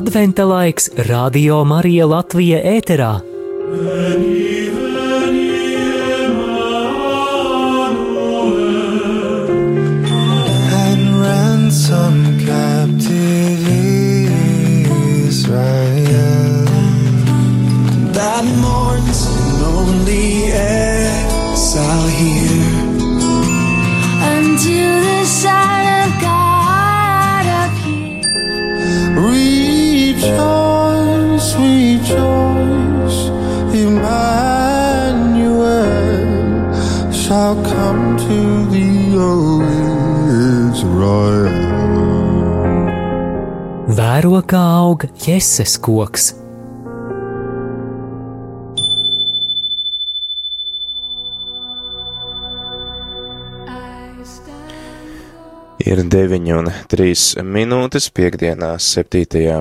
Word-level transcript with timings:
Adventa 0.00 0.46
laiks 0.48 0.86
Radio 1.10 1.58
Marija 1.68 2.06
Latvija 2.08 2.62
ēterā. 2.64 3.20
and 3.20 4.39
Vēro 44.20 44.42
kā 44.44 44.58
aug 44.60 45.06
jēzus 45.24 45.78
koks. 45.80 46.26
Ir 55.80 56.04
9 56.12 56.52
un 56.58 56.68
3 56.92 57.46
minūtes 57.48 58.10
piekdienā, 58.12 58.74
7. 58.76 59.56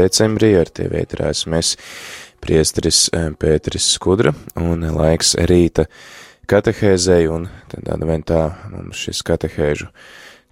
decembrī 0.00 0.54
ar 0.62 0.72
tevi 0.72 1.02
ēterās 1.04 1.44
mēs 1.44 1.76
priestris 2.40 3.10
eh, 3.12 3.36
Pēteris 3.36 3.92
Skudra 3.98 4.32
un 4.64 4.88
laiks 4.96 5.36
rīta 5.52 5.90
katehēzei 6.48 7.28
un 7.28 7.50
tad 7.68 7.92
adventā 8.00 8.46
mums 8.72 9.04
šis 9.04 9.20
katehēžu 9.28 9.92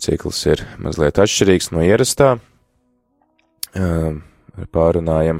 cikls 0.05 0.46
ir 0.52 0.69
mazliet 0.77 1.24
atšķirīgs 1.24 1.72
no 1.72 1.80
ierastā. 1.80 2.34
Pārunājam 3.72 5.38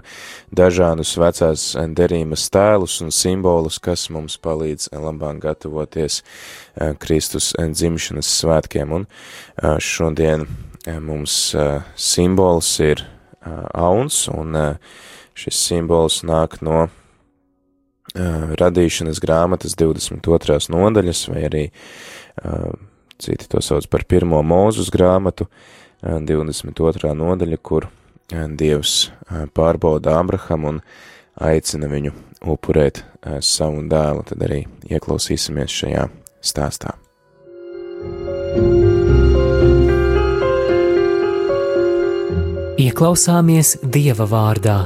dažādus 0.57 1.11
vecās 1.21 1.65
derības 1.93 2.47
tēlus 2.53 2.95
un 3.05 3.13
simbolus, 3.13 3.77
kas 3.83 4.07
mums 4.09 4.39
palīdz 4.41 4.89
labāk 4.97 5.43
gatavoties 5.43 6.23
Kristus 7.03 7.51
dzimšanas 7.59 8.31
svētkiem. 8.41 8.95
Un 8.97 9.07
šodien 9.85 10.47
mums 11.05 11.37
simbols 11.97 12.73
ir 12.81 13.05
auns, 13.45 14.25
un 14.33 14.57
šis 15.37 15.61
simbols 15.69 16.23
nāk 16.25 16.63
no 16.65 16.87
radīšanas 18.17 19.21
grāmatas 19.21 19.77
22. 19.77 20.73
nodaļas, 20.73 21.27
vai 21.29 21.45
arī 21.49 21.67
citi 23.23 23.49
to 23.49 23.63
sauc 23.63 23.87
par 23.91 24.05
pirmo 24.09 24.43
mūzus 24.43 24.91
grāmatu, 24.93 25.47
eh, 26.03 26.19
22. 26.19 27.15
nodaļa, 27.15 27.59
kur 27.63 27.89
Dievs 28.59 29.11
pārbauda 29.57 30.19
Abrahamu 30.21 30.75
un 30.75 30.81
aicina 31.41 31.89
viņu 31.91 32.13
upurēt 32.53 33.03
savu 33.45 33.85
dēlu, 33.89 34.25
tad 34.29 34.43
arī 34.49 34.65
ieklausīsimies 34.91 35.79
šajā 35.83 36.09
stāstā. 36.43 36.97
Ieklausāmies 42.83 43.77
Dieva 43.95 44.27
vārdā. 44.27 44.81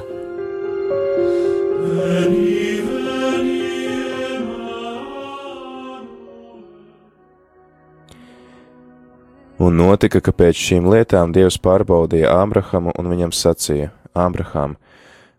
Un 9.57 9.79
notika, 9.81 10.21
ka 10.21 10.35
pēc 10.37 10.59
šīm 10.61 10.89
lietām 10.93 11.31
Dievs 11.33 11.57
pārbaudīja 11.65 12.29
Ābrahamu 12.43 12.93
un 13.01 13.07
viņam 13.09 13.31
sacīja: 13.33 13.89
Ābraham, 14.13 14.75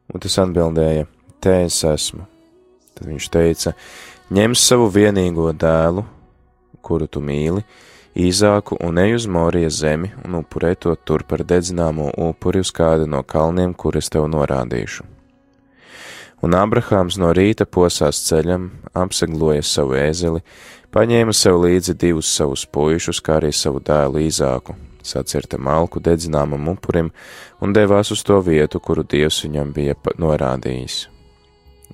un 0.10 0.24
tas 0.24 0.40
atbildēja: 0.42 1.06
Te 1.38 1.54
es 1.68 1.78
esmu. 1.86 2.26
Tad 2.98 3.12
viņš 3.12 3.28
teica: 3.30 3.76
Ņem 4.34 4.56
savu 4.58 4.88
vienīgo 4.90 5.52
dēlu, 5.54 6.02
kuru 6.82 7.06
tu 7.06 7.22
mīli, 7.22 7.62
īzāku 8.18 8.80
un 8.82 8.98
ej 9.04 9.20
uz 9.20 9.28
Morijas 9.30 9.84
zemi 9.84 10.10
un 10.26 10.40
upurē 10.42 10.74
to 10.74 10.96
tur 10.98 11.22
par 11.22 11.46
dedzināmo 11.46 12.10
upuri 12.18 12.66
uz 12.66 12.74
kādu 12.74 13.06
no 13.06 13.22
kalniem, 13.22 13.78
kurus 13.78 14.10
tev 14.10 14.26
norādīšu. 14.34 15.06
Un 16.42 16.54
Abrahāms 16.54 17.18
no 17.22 17.32
rīta 17.34 17.66
posās 17.66 18.20
ceļam, 18.26 18.70
apsegloja 18.98 19.64
savu 19.66 19.96
ēzeli, 19.98 20.44
paņēma 20.98 21.34
sev 21.36 21.60
līdzi 21.62 21.94
divus 22.02 22.30
savus 22.34 22.64
puišus, 22.74 23.20
kā 23.22 23.36
arī 23.38 23.52
savu 23.54 23.78
dēlu 23.86 24.24
īzāku, 24.26 24.74
sacirta 25.06 25.60
malku 25.62 26.02
dedzināmam 26.02 26.72
upurim 26.72 27.12
un 27.62 27.76
devās 27.76 28.10
uz 28.16 28.24
to 28.26 28.40
vietu, 28.42 28.82
kuru 28.82 29.04
Dievs 29.06 29.44
viņam 29.46 29.76
bija 29.76 29.94
norādījis. 30.18 31.04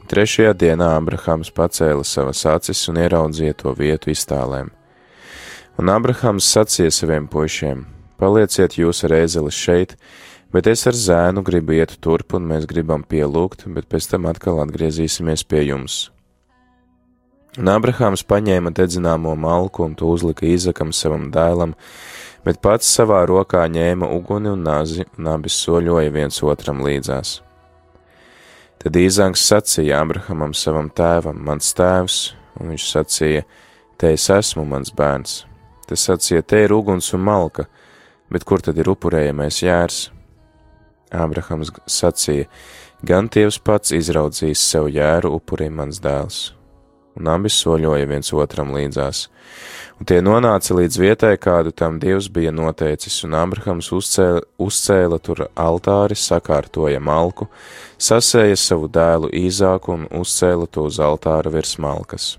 Trešajā 0.07 0.53
dienā 0.59 0.93
Abrahams 0.97 1.51
pacēla 1.51 2.05
savas 2.07 2.45
acis 2.47 2.85
un 2.91 3.01
ieraudzīja 3.03 3.57
to 3.59 3.75
vietu 3.75 4.11
iztālēm. 4.13 4.71
Un 5.79 5.91
Abrahams 5.91 6.47
sacīja 6.55 6.93
saviem 6.93 7.27
puišiem: 7.27 7.83
Palieciet 8.19 8.77
jūs 8.79 9.03
ar 9.03 9.17
ēzeli 9.19 9.51
šeit, 9.51 9.97
bet 10.55 10.67
es 10.71 10.87
ar 10.87 10.95
zēnu 10.95 11.43
gribu 11.43 11.75
iet 11.75 11.97
turp, 11.99 12.37
un 12.39 12.47
mēs 12.51 12.69
gribam 12.71 13.03
pielūgt, 13.03 13.67
bet 13.75 13.89
pēc 13.91 14.11
tam 14.15 14.31
atkal 14.31 14.63
atgriezīsimies 14.63 15.43
pie 15.43 15.67
jums. 15.67 16.05
Un 17.53 17.69
Abrahāms 17.69 18.23
paņēma 18.25 18.71
dedzināmo 18.73 19.35
malku 19.37 19.83
un 19.85 19.91
to 19.93 20.07
uzlika 20.09 20.47
Īzakam 20.49 20.89
savam 20.89 21.27
dēlam, 21.33 21.75
bet 22.41 22.57
pats 22.65 22.87
savā 22.89 23.19
rokā 23.29 23.67
ņēma 23.69 24.09
uguni 24.15 24.49
un 24.49 24.63
nazi, 24.65 25.05
un 25.19 25.29
abi 25.29 25.51
soļoja 25.53 26.13
viens 26.15 26.41
otram 26.41 26.81
līdzās. 26.81 27.35
Tad 28.81 28.97
Īzāns 28.97 29.43
sacīja 29.45 29.99
Abrahamam 30.01 30.55
savam 30.57 30.89
tēvam, 30.89 31.43
mans 31.45 31.69
tēvs, 31.77 32.17
un 32.57 32.73
viņš 32.73 32.87
sacīja, 32.89 33.45
te 34.01 34.15
es 34.17 34.25
esmu 34.33 34.65
mans 34.73 34.89
bērns. 34.97 35.43
Tas 35.85 36.07
sacīja, 36.09 36.41
te 36.41 36.63
ir 36.65 36.73
uguns 36.73 37.11
un 37.13 37.21
malka, 37.29 37.67
bet 38.33 38.47
kur 38.49 38.65
tad 38.65 38.81
ir 38.81 38.89
upurējamais 38.95 39.61
jērs? 39.61 40.01
Ābrahams 41.13 41.69
sacīja, 41.85 42.49
gan 43.05 43.29
Dievs 43.29 43.61
pats 43.61 43.93
izraudzīs 43.93 44.65
sev 44.73 44.89
jēru 44.89 45.35
upurī 45.37 45.69
mans 45.69 46.01
dēls. 46.01 46.41
Un 47.19 47.29
abi 47.29 47.51
soļoja 47.53 48.07
viens 48.09 48.33
otram 48.33 48.73
līdzās. 48.73 49.27
Un 50.01 50.07
tie 50.09 50.17
nonāca 50.25 50.73
līdz 50.73 50.97
vietai, 50.97 51.35
kādu 51.37 51.71
tam 51.71 51.99
Dievs 52.01 52.25
bija 52.33 52.51
noteicis, 52.51 53.19
un 53.27 53.35
Ābrahams 53.37 53.91
uzcēla, 53.93 54.41
uzcēla 54.57 55.19
tur 55.21 55.45
altāri, 55.53 56.17
sakārtoja 56.17 56.99
malku, 56.99 57.47
sasēja 58.01 58.57
savu 58.57 58.89
dēlu 58.89 59.29
īzāku 59.29 59.93
un 59.93 60.07
uzcēla 60.23 60.67
to 60.73 60.87
uz 60.89 60.97
altāra 60.97 61.53
virs 61.53 61.77
malkas. 61.77 62.33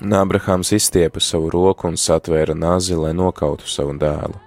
Un 0.00 0.16
Ābrahams 0.16 0.72
izstiepa 0.72 1.20
savu 1.20 1.52
roku 1.52 1.90
un 1.90 2.00
satvēra 2.00 2.56
nazi, 2.56 2.96
lai 2.96 3.12
nokautu 3.12 3.68
savu 3.68 3.96
dēlu. 3.98 4.40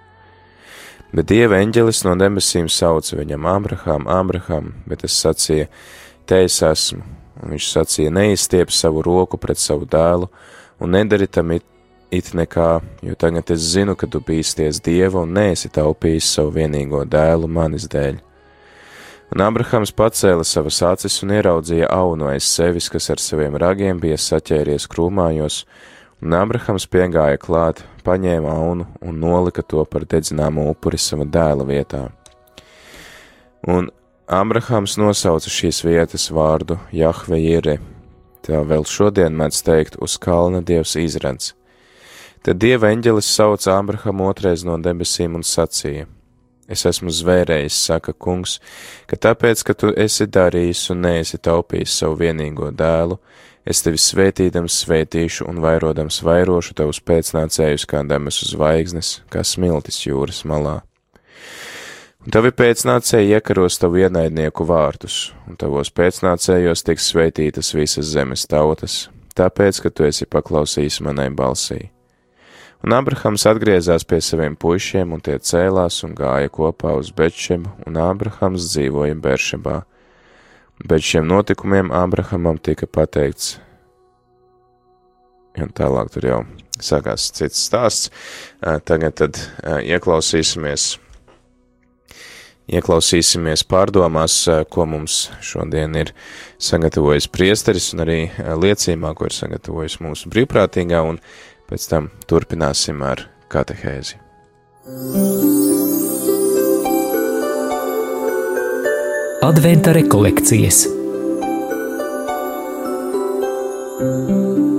Bet 1.12 1.28
dieva 1.28 1.58
eņģelis 1.60 2.06
no 2.08 2.16
debesīm 2.16 2.70
sauca 2.72 3.18
viņam 3.18 3.48
Ābrahām, 3.54 4.08
Ābrahām, 4.08 4.72
bet 4.88 5.04
es 5.04 5.18
sacīju, 5.20 5.68
te 6.26 6.38
es 6.46 6.56
esmu, 6.64 7.04
un 7.42 7.54
viņš 7.54 7.68
sacīja, 7.74 8.14
neizstiep 8.14 8.72
savu 8.72 9.02
roku 9.04 9.38
pret 9.40 9.60
savu 9.60 9.86
dēlu, 9.90 10.28
un 10.80 10.94
nedari 10.96 11.26
tam 11.26 11.52
it, 11.56 11.64
it 12.14 12.32
nekā, 12.36 12.80
jo 13.02 13.14
tagad 13.18 13.50
es 13.54 13.72
zinu, 13.74 13.96
ka 13.98 14.06
tu 14.06 14.22
bīsties 14.22 14.82
dieva 14.84 15.24
un 15.26 15.34
neesi 15.36 15.70
taupījis 15.72 16.34
savu 16.36 16.54
vienīgo 16.58 17.04
dēlu 17.08 17.50
manis 17.50 17.88
dēļ. 17.90 18.20
Un 19.32 19.40
Abrahams 19.40 19.94
pacēla 19.96 20.44
savas 20.44 20.82
acis 20.84 21.22
un 21.24 21.32
ieraudzīja 21.32 21.88
aunu 21.88 22.28
aiz 22.28 22.44
sevis, 22.44 22.90
kas 22.92 23.08
ar 23.14 23.22
saviem 23.22 23.56
ragiem 23.56 24.00
bija 24.00 24.18
saķēries 24.20 24.84
krūmājos, 24.92 25.62
un 26.20 26.36
Abrahams 26.36 26.84
piegāja 26.92 27.40
klāt, 27.40 27.80
paņēma 28.04 28.52
aunu 28.52 28.86
un 29.00 29.22
nolika 29.22 29.64
to 29.64 29.86
par 29.88 30.04
dedzināmo 30.04 30.66
upuri 30.74 31.00
sava 31.00 31.24
dēla 31.24 31.64
vietā. 31.64 32.02
Un 33.72 33.88
Abrahams 34.32 34.94
nosauca 34.96 35.50
šīs 35.52 35.82
vietas 35.84 36.30
vārdu 36.32 36.78
Jahve 36.96 37.36
Jire, 37.36 37.74
tā 38.40 38.62
vēl 38.64 38.86
šodien 38.88 39.34
mēdz 39.36 39.58
teikt 39.66 39.98
uz 40.00 40.14
kalna 40.16 40.62
dievs 40.64 40.94
izrants. 40.96 41.50
Tad 42.40 42.56
dieva 42.62 42.88
eņģelis 42.94 43.28
sauca 43.28 43.74
Abrahamu 43.76 44.30
otrais 44.30 44.64
no 44.64 44.78
debesīm 44.80 45.36
un 45.36 45.44
sacīja: 45.44 46.06
Es 46.64 46.86
esmu 46.88 47.12
zvērējis, 47.12 47.76
saka 47.90 48.14
kungs, 48.16 48.54
ka 49.10 49.18
tāpēc, 49.20 49.64
ka 49.68 49.76
tu 49.76 49.92
esi 49.92 50.24
darījis 50.24 50.86
un 50.94 51.04
neesi 51.04 51.36
taupījis 51.36 51.98
savu 52.00 52.16
vienīgo 52.22 52.70
dēlu, 52.72 53.18
es 53.68 53.84
tevi 53.84 54.00
svētīdams 54.00 54.78
svētīšu 54.86 55.44
un 55.50 55.60
vairodams 55.60 56.22
vairošu 56.24 56.78
tavus 56.80 57.02
pēcnācējus 57.04 57.84
kā 57.84 58.00
debesu 58.08 58.48
zvaigznes, 58.54 59.18
kā 59.28 59.44
smiltis 59.44 60.00
jūras 60.06 60.40
malā. 60.48 60.80
Un 62.22 62.30
tavi 62.30 62.52
pēcnācēji 62.54 63.32
iekaros 63.34 63.80
tavu 63.82 63.98
ienaidnieku 64.04 64.62
vārtus, 64.68 65.32
un 65.50 65.56
tavos 65.58 65.88
pēcnācējos 65.90 66.84
tiks 66.86 67.08
sveitītas 67.10 67.72
visas 67.74 68.12
zemes 68.12 68.46
tautas, 68.46 69.08
tāpēc, 69.34 69.80
ka 69.82 69.90
tu 69.90 70.06
esi 70.06 70.28
paklausījis 70.30 71.00
manai 71.02 71.32
balsī. 71.34 71.88
Un 72.86 72.94
Abrahams 72.94 73.42
atgriezās 73.50 74.06
pie 74.06 74.20
saviem 74.22 74.54
puišiem, 74.54 75.10
un 75.14 75.20
tie 75.22 75.34
cēlās 75.42 76.00
un 76.06 76.14
gāja 76.18 76.50
kopā 76.54 76.94
uz 76.98 77.10
Bečemu, 77.10 77.74
un 77.90 77.98
Abrahams 77.98 78.70
dzīvoja 78.70 79.18
Beršebā. 79.18 79.76
Pēc 80.86 81.12
šiem 81.12 81.26
notikumiem 81.26 81.90
Abrahamam 81.94 82.58
tika 82.58 82.86
pateikts, 82.86 83.56
un 85.58 85.74
tālāk 85.74 86.14
tur 86.14 86.26
jau 86.30 86.42
sākās 86.78 87.32
cits 87.34 87.66
stāsts. 87.66 88.14
Tagad 88.62 89.18
tad 89.18 89.38
ieklausīsimies, 89.82 90.92
ieklausīsimies 92.72 93.64
pārdomās, 93.68 94.36
ko 94.72 94.86
mums 94.88 95.26
šodien 95.44 95.96
ir 95.98 96.12
sagatavojis 96.62 97.28
priesteris, 97.32 97.92
un 97.94 98.04
arī 98.06 98.18
liecībā, 98.38 99.12
ko 99.16 99.28
ir 99.28 99.36
sagatavojis 99.36 100.00
mūsu 100.04 100.32
brīvprātīgā, 100.32 101.02
un 101.04 101.20
pēc 101.70 101.88
tam 101.92 102.10
turpināsim 102.30 103.04
ar 103.06 103.26
katehēzi. 103.52 104.20
Adventa 109.42 109.92
rekolekcijas 109.96 110.84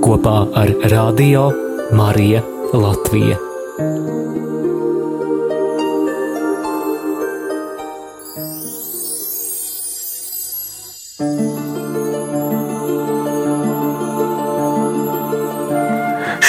kopā 0.04 0.36
ar 0.56 0.72
Radio 0.92 1.48
Mariju 1.96 2.40
Latviju. 2.72 3.53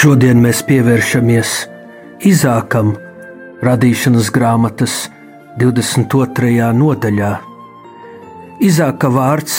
Šodien 0.06 0.38
mēs 0.38 0.60
pievēršamies 0.62 1.52
Izākam, 2.30 2.92
radīšanas 3.66 4.28
grāmatas 4.30 4.92
22. 5.58 6.68
nodaļā. 6.78 7.30
Izāka 8.62 9.10
vārds 9.10 9.56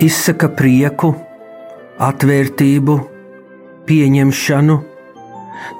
izsaka 0.00 0.48
prieku, 0.56 1.10
atvērtību, 2.08 2.94
pieņemšanu. 3.90 4.76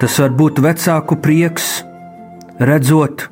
Tas 0.03 0.17
var 0.21 0.35
būt 0.43 0.61
vecāku 0.61 1.17
prieks, 1.25 1.71
redzot 2.61 3.31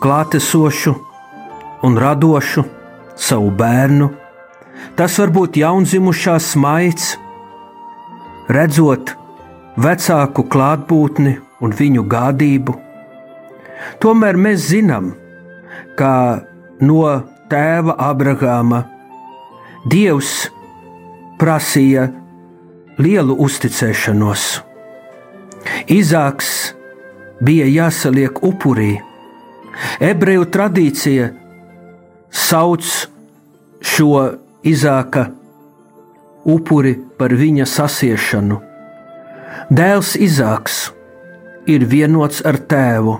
klātesošu 0.00 0.94
un 1.84 2.00
radošu 2.06 2.64
savu 3.20 3.52
bērnu. 3.52 4.08
Tas 4.96 5.20
var 5.20 5.34
būt 5.36 5.60
jaundzimušā 5.60 6.38
smaids, 6.40 7.18
redzot 8.48 9.14
vecāku 9.76 10.44
klātbūtni 10.50 11.36
un 11.62 11.74
viņu 11.78 12.06
gādību. 12.10 12.74
Tomēr 14.02 14.38
mēs 14.38 14.68
zinām, 14.70 15.12
ka 15.98 16.42
no 16.82 17.04
tēva 17.50 17.96
Abrahāma 18.10 18.84
Dievs 19.90 20.46
prasīja 21.40 22.06
lielu 23.02 23.34
uzticēšanos. 23.42 24.44
Izāks 25.90 26.50
bija 27.42 27.66
jāsaliek 27.66 28.38
upurī. 28.46 28.92
Ebreju 30.02 30.46
tradīcija 30.54 31.30
sauc 32.30 32.86
šo 33.82 34.22
Izāka 34.62 35.26
upuri 36.44 36.96
par 37.18 37.34
viņa 37.36 37.66
sasiešanu. 37.68 38.58
Dēls 39.72 40.16
Izāks 40.18 40.90
ir 41.70 41.84
vienots 41.86 42.42
ar 42.44 42.58
tēvu, 42.58 43.18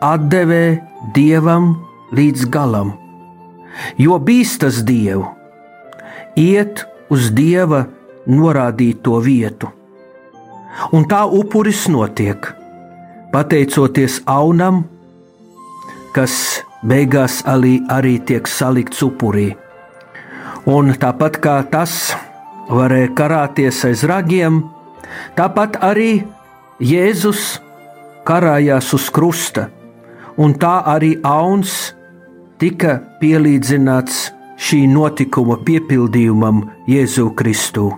atdevē 0.00 0.64
dievam 1.14 1.74
līdz 2.16 2.46
galam, 2.52 2.94
jo 4.00 4.16
bīstas 4.18 4.80
dievu, 4.86 5.26
iet 6.36 6.86
uz 7.12 7.30
dieva 7.36 7.84
norādīto 8.30 9.20
vietu. 9.22 9.70
Un 10.96 11.04
tā 11.10 11.24
upuris 11.26 11.84
notiek, 11.90 12.46
pateicoties 13.34 14.20
aunam, 14.30 14.84
kas 16.14 16.62
beigās 16.86 17.42
arī, 17.46 17.80
arī 17.90 18.16
tiek 18.26 18.48
salikts 18.48 19.02
upurī. 19.04 19.50
Un 20.70 20.92
tāpat 21.00 21.38
kā 21.42 21.56
tas 21.72 22.14
varēja 22.70 23.10
karāties 23.18 23.82
aiz 23.88 24.04
ragiem, 24.08 24.62
tāpat 25.38 25.80
arī 25.84 26.22
Jēzus 26.80 27.58
karājās 28.24 28.92
uz 28.96 29.08
krusta, 29.12 29.68
un 30.40 30.54
tā 30.56 30.80
arī 30.88 31.16
auns 31.26 31.94
tika 32.60 32.98
pielīdzināts 33.20 34.30
šī 34.60 34.84
notikuma 34.92 35.58
piepildījumam 35.64 36.64
Jēzu 36.88 37.32
Kristu. 37.36 37.90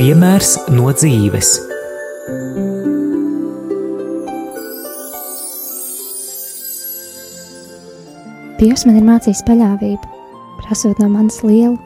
Piemērs 0.00 0.54
no 0.72 0.88
dzīves. 0.96 1.69
Dievs 8.60 8.82
man 8.84 8.98
ir 8.98 9.04
mācījis 9.08 9.40
paļāvību, 9.48 10.08
prasot 10.58 10.98
no 11.00 11.06
manis 11.08 11.38
lielu 11.40 11.78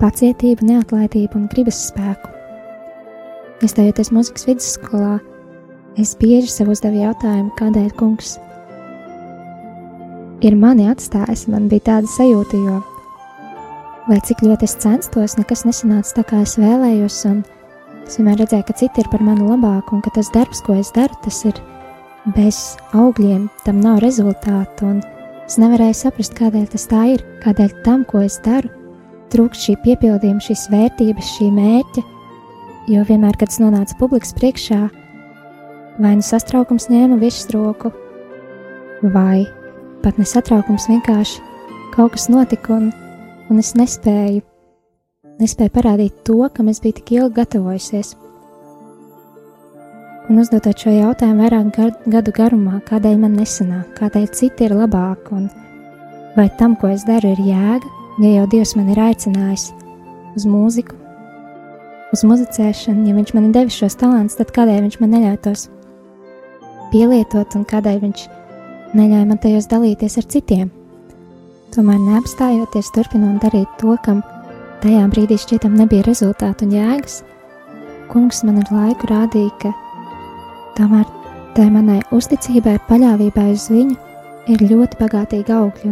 pacietību, 0.00 0.66
neatlaidību 0.66 1.38
un 1.38 1.44
gribas 1.52 1.76
spēku. 1.86 2.32
Iestājoties 3.62 4.10
muzikas 4.10 4.48
vidusskolā, 4.48 5.20
es 6.02 6.16
bieži 6.18 6.50
sev 6.50 6.72
uzdevu 6.72 6.98
jautājumu, 7.04 7.52
kādēļ 7.60 7.92
kungs 8.00 8.32
ir 10.42 10.56
mani 10.58 10.88
atstājis. 10.90 11.46
Man 11.52 11.70
bija 11.70 11.86
tāda 11.92 12.10
sajūta, 12.16 12.58
jo, 12.58 12.80
lai 14.10 14.18
cik 14.26 14.42
ļoti 14.48 14.66
es 14.66 14.74
censtos, 14.82 15.38
nekas 15.38 15.62
nesanāca 15.68 16.16
tā, 16.18 16.26
kā 16.32 16.42
es 16.42 16.56
vēlējos, 16.58 17.20
un 17.30 17.44
es 18.02 18.18
vienmēr 18.18 18.42
redzēju, 18.42 18.66
ka 18.66 18.78
citi 18.82 19.04
ir 19.04 19.12
par 19.14 19.22
mani 19.30 19.46
labāki, 19.46 19.94
un 19.94 20.02
ka 20.02 20.16
tas 20.18 20.34
darbs, 20.34 20.66
ko 20.66 20.74
es 20.82 20.90
daru, 20.98 21.22
tas 21.22 21.44
ir 21.46 21.62
bez 22.34 22.64
augļiem, 22.98 23.46
tam 23.62 23.78
nav 23.86 24.02
rezultātu. 24.02 24.96
Es 25.50 25.56
nevarēju 25.58 25.96
saprast, 25.98 26.36
kādēļ 26.38 26.66
tas 26.70 26.84
tā 26.86 27.00
ir, 27.10 27.22
kādēļ 27.42 27.72
tam, 27.82 28.04
ko 28.06 28.20
es 28.22 28.36
daru, 28.44 28.68
trūkst 29.32 29.64
šī 29.66 29.72
piepildījuma, 29.82 30.42
šīs 30.46 30.68
vērtības, 30.70 31.32
šī 31.34 31.48
mērķa. 31.56 32.04
Jo 32.92 33.02
vienmēr, 33.08 33.34
kad 33.34 33.50
es 33.50 33.58
nonācu 33.58 33.96
publikas 33.98 34.30
priekšā, 34.38 34.78
vai 35.98 36.12
nu 36.20 36.22
satraukums 36.22 36.86
ņēma 36.92 37.18
virsroku, 37.18 37.90
vai 39.10 39.42
pat 40.04 40.22
ne 40.22 40.28
satraukums, 40.30 40.86
vienkārši 40.86 41.42
kaut 41.96 42.14
kas 42.14 42.30
notika, 42.30 42.78
un, 42.78 42.92
un 43.50 43.58
es 43.58 43.74
nespēju, 43.74 44.46
nespēju 45.42 45.74
parādīt 45.74 46.22
to, 46.30 46.44
kam 46.54 46.70
es 46.70 46.78
biju 46.78 47.00
tik 47.00 47.16
ilgi 47.18 47.40
gatavojusies. 47.42 48.14
Un 50.30 50.38
uzdodot 50.38 50.78
šo 50.78 50.92
jautājumu 50.94 51.42
vairāk 51.42 51.96
gadu 52.06 52.30
garumā, 52.30 52.76
kādēļ 52.86 53.16
man 53.18 53.32
nesanāk, 53.34 53.96
kādēļ 53.96 54.28
citi 54.38 54.68
ir 54.68 54.76
labāki, 54.78 55.34
un 55.34 55.48
vai 56.36 56.44
tam, 56.60 56.76
ko 56.78 56.92
es 56.94 57.02
daru, 57.08 57.32
ir 57.34 57.40
jēga, 57.48 57.90
ja 58.22 58.30
jau 58.36 58.44
Dievs 58.52 58.76
man 58.78 58.92
ir 58.92 59.00
aicinājis 59.02 59.64
uz 60.38 60.46
mūziku, 60.46 60.94
uz 62.14 62.22
muzicēšanu, 62.22 63.08
ja 63.08 63.16
Viņš 63.18 63.34
man 63.34 63.48
ir 63.48 63.56
devis 63.58 63.80
šos 63.82 63.98
talantus, 63.98 64.38
tad 64.38 64.54
kādēļ 64.54 64.84
Viņš 64.86 65.00
man 65.02 65.16
neļauj 65.16 65.40
tos 65.48 65.66
pielietot, 66.94 67.58
un 67.58 67.66
kādēļ 67.74 67.98
Viņš 68.06 68.24
neļauj 69.02 69.26
man 69.32 69.42
tajos 69.42 69.66
dalīties 69.74 70.18
ar 70.22 70.30
citiem. 70.30 70.70
Tomēr 71.74 71.98
neapstājoties, 72.06 72.94
turpinot 72.94 73.42
darīt 73.42 73.74
to, 73.82 73.98
kam 74.06 74.22
tajā 74.86 75.10
brīdī 75.10 75.42
šķietam 75.42 75.74
nebija 75.74 76.06
rezultātu 76.06 76.70
un 76.70 76.78
jēgas, 76.78 77.24
Kungs 78.10 78.40
man 78.42 78.56
ar 78.58 78.70
laiku 78.74 79.06
rādīja, 79.06 79.50
ka 79.62 79.70
Tomēr 80.80 81.08
tai 81.52 81.66
manai 81.68 81.98
uzticībai, 82.16 82.78
paļāvībai 82.88 83.50
uz 83.52 83.66
viņu 83.68 83.96
ir 84.48 84.62
ļoti 84.64 84.96
bagātīgi 84.96 85.52
augļi. 85.52 85.90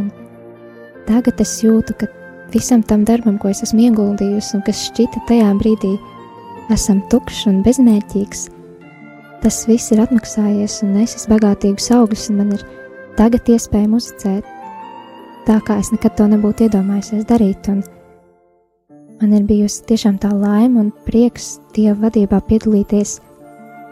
Tagad 1.04 1.42
es 1.44 1.58
jūtu, 1.60 1.92
ka 2.00 2.08
visam 2.54 2.80
tam 2.80 3.04
darbam, 3.04 3.36
ko 3.36 3.50
es 3.52 3.60
esmu 3.66 3.84
ieguldījusi 3.84 4.56
un 4.56 4.64
kas 4.64 4.86
šķita 4.86 5.26
tajā 5.28 5.50
brīdī, 5.60 5.92
esam 6.72 7.02
tukšs 7.12 7.44
un 7.52 7.60
bezmērķīgs, 7.66 8.46
tas 9.44 9.60
viss 9.68 9.92
ir 9.92 10.00
atmaksājies 10.06 10.80
un 10.86 10.96
nesis 11.02 11.28
bagātīgus 11.28 11.92
augļus, 11.98 12.30
un 12.32 12.40
man 12.40 12.56
ir 12.56 12.64
tagad 13.20 13.52
iespēja 13.52 13.92
muzicēt. 13.92 14.48
tā, 15.44 15.60
kā 15.68 15.78
es 15.84 15.92
nekad 15.92 16.16
to 16.16 16.32
nebūtu 16.32 16.64
iedomājusies 16.64 17.28
darīt. 17.28 17.68
Un 17.68 17.84
man 19.20 19.36
ir 19.36 19.44
bijusi 19.44 19.84
tiešām 19.84 20.16
tā 20.16 20.32
laime 20.32 20.80
un 20.80 20.92
prieks 21.04 21.58
Dieva 21.76 22.08
vadībā 22.08 22.40
piedalīties 22.40 23.18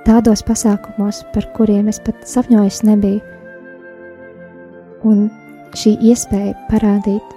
tādos 0.06 0.42
pasākumos, 0.46 1.22
par 1.34 1.48
kuriem 1.56 1.90
es 1.90 1.98
pat 2.02 2.22
sapņojis 2.28 2.82
nebiju. 2.86 3.22
Un 5.06 5.26
šī 5.76 5.96
iespēja 6.10 6.54
parādīt, 6.70 7.34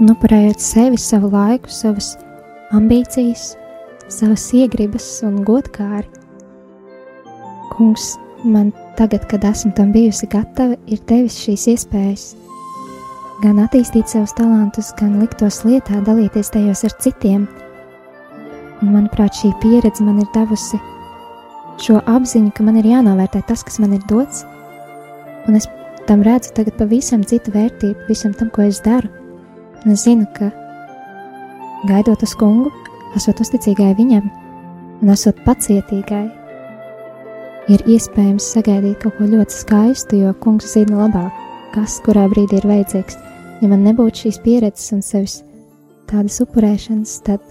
un 0.00 0.12
upurējot 0.12 0.60
sevi, 0.60 1.00
savu 1.00 1.30
laiku, 1.32 1.70
savas 1.72 2.14
ambīcijas, 2.76 3.52
savas 4.12 4.48
iegribas 4.56 5.06
un 5.26 5.42
godkāri. 5.46 6.08
Kungs 7.76 8.14
man 8.44 8.72
tagad, 8.98 9.28
kad 9.30 9.44
esmu 9.44 9.72
tam 9.76 9.92
bijusi 9.94 10.28
gatava, 10.32 10.76
ir 10.88 11.00
devis 11.08 11.38
šīs 11.44 11.68
iespējas 11.76 12.26
gan 13.42 13.60
attīstīt 13.60 14.08
savus 14.08 14.34
talantus, 14.36 14.92
gan 14.96 15.18
likt 15.20 15.38
tos 15.42 15.62
lietā, 15.66 16.00
dalīties 16.06 16.52
tajos 16.54 16.84
ar 16.88 16.94
citiem. 17.02 17.46
Un, 18.86 18.92
manuprāt, 18.94 19.34
šī 19.34 19.50
pieredze 19.58 20.04
man 20.06 20.20
ir 20.22 20.28
devusi 20.30 20.78
šo 21.82 21.98
apziņu, 22.06 22.52
ka 22.54 22.62
man 22.62 22.76
ir 22.78 22.86
jānovērtē 22.86 23.40
tas, 23.48 23.64
kas 23.66 23.80
man 23.82 23.96
ir 23.96 24.04
dots, 24.06 24.44
un 25.50 25.58
es 25.58 25.66
tam 26.06 26.22
redzu 26.22 26.52
tagad 26.54 26.76
pavisam 26.78 27.24
citu 27.26 27.50
vērtību, 27.50 28.06
visam 28.06 28.34
tam, 28.38 28.52
ko 28.54 28.62
es 28.62 28.78
daru. 28.84 29.10
Un 29.82 29.96
es 29.96 30.06
zinu, 30.06 30.28
ka 30.38 30.52
gaidot 31.90 32.22
uz 32.22 32.36
kungu, 32.38 32.70
esot 33.18 33.42
uzticīgai 33.42 33.90
viņam 33.98 34.30
un 35.02 35.12
esot 35.12 35.42
pacietīgai, 35.42 36.24
ir 37.74 37.82
iespējams 37.90 38.52
sagaidīt 38.54 39.02
kaut 39.02 39.18
ko 39.18 39.26
ļoti 39.34 39.58
skaistu, 39.64 40.22
jo 40.22 40.32
kungs 40.46 40.70
zina 40.76 41.02
labāk, 41.02 41.44
kas 41.74 41.98
kurā 42.06 42.28
brīdī 42.30 42.60
ir 42.62 42.70
vajadzīgs. 42.70 43.18
Ja 43.64 43.72
man 43.72 43.82
nebūtu 43.82 44.28
šīs 44.28 44.42
pieredzes 44.46 44.94
un 44.94 45.02
sevis 45.02 45.40
tādas 46.06 46.38
upurēšanas, 46.44 47.18
tad 47.26 47.42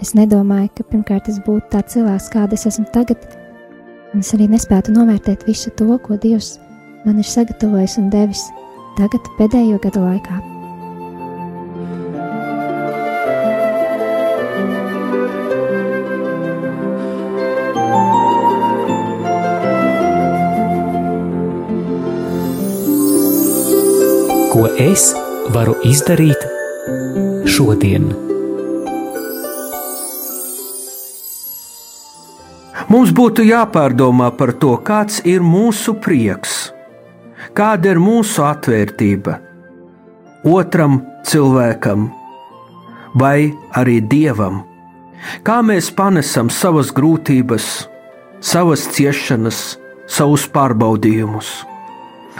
es 0.00 0.14
nedomāju, 0.16 0.70
ka 0.76 0.86
pirmkārt 0.90 1.28
es 1.30 1.38
būtu 1.44 1.68
tāds 1.74 1.96
cilvēks, 1.96 2.30
kāda 2.32 2.56
es 2.56 2.66
esmu 2.70 2.86
tagad, 2.94 3.24
un 4.14 4.24
es 4.24 4.32
arī 4.36 4.48
nespētu 4.50 4.94
novērtēt 4.96 5.46
visu 5.48 5.72
to, 5.76 5.92
ko 6.04 6.18
Dievs 6.20 6.56
man 7.04 7.20
ir 7.20 7.28
sagatavojis 7.28 7.98
un 8.00 8.10
devis 8.12 8.46
tagad, 8.98 9.28
pēdējo 9.38 9.80
gadu 9.84 10.04
laikā. 10.04 10.40
Ko 24.50 24.66
es 24.82 25.12
varu 25.54 25.78
izdarīt 25.86 26.50
šodien? 27.48 28.29
Mums 32.90 33.12
būtu 33.14 33.44
jāpārdomā 33.46 34.32
par 34.34 34.50
to, 34.58 34.72
kāds 34.82 35.20
ir 35.22 35.44
mūsu 35.46 35.94
prieks, 36.02 36.72
kāda 37.54 37.92
ir 37.92 38.00
mūsu 38.02 38.42
atvērtība 38.42 39.36
otram 40.50 41.00
cilvēkam 41.26 42.08
vai 43.14 43.52
arī 43.78 44.00
dievam. 44.02 44.64
Kā 45.46 45.60
mēs 45.62 45.90
panesam 45.94 46.50
savas 46.50 46.90
grūtības, 46.96 47.66
savas 48.40 48.86
ciešanas, 48.96 49.78
savus 50.08 50.48
pārbaudījumus? 50.50 51.50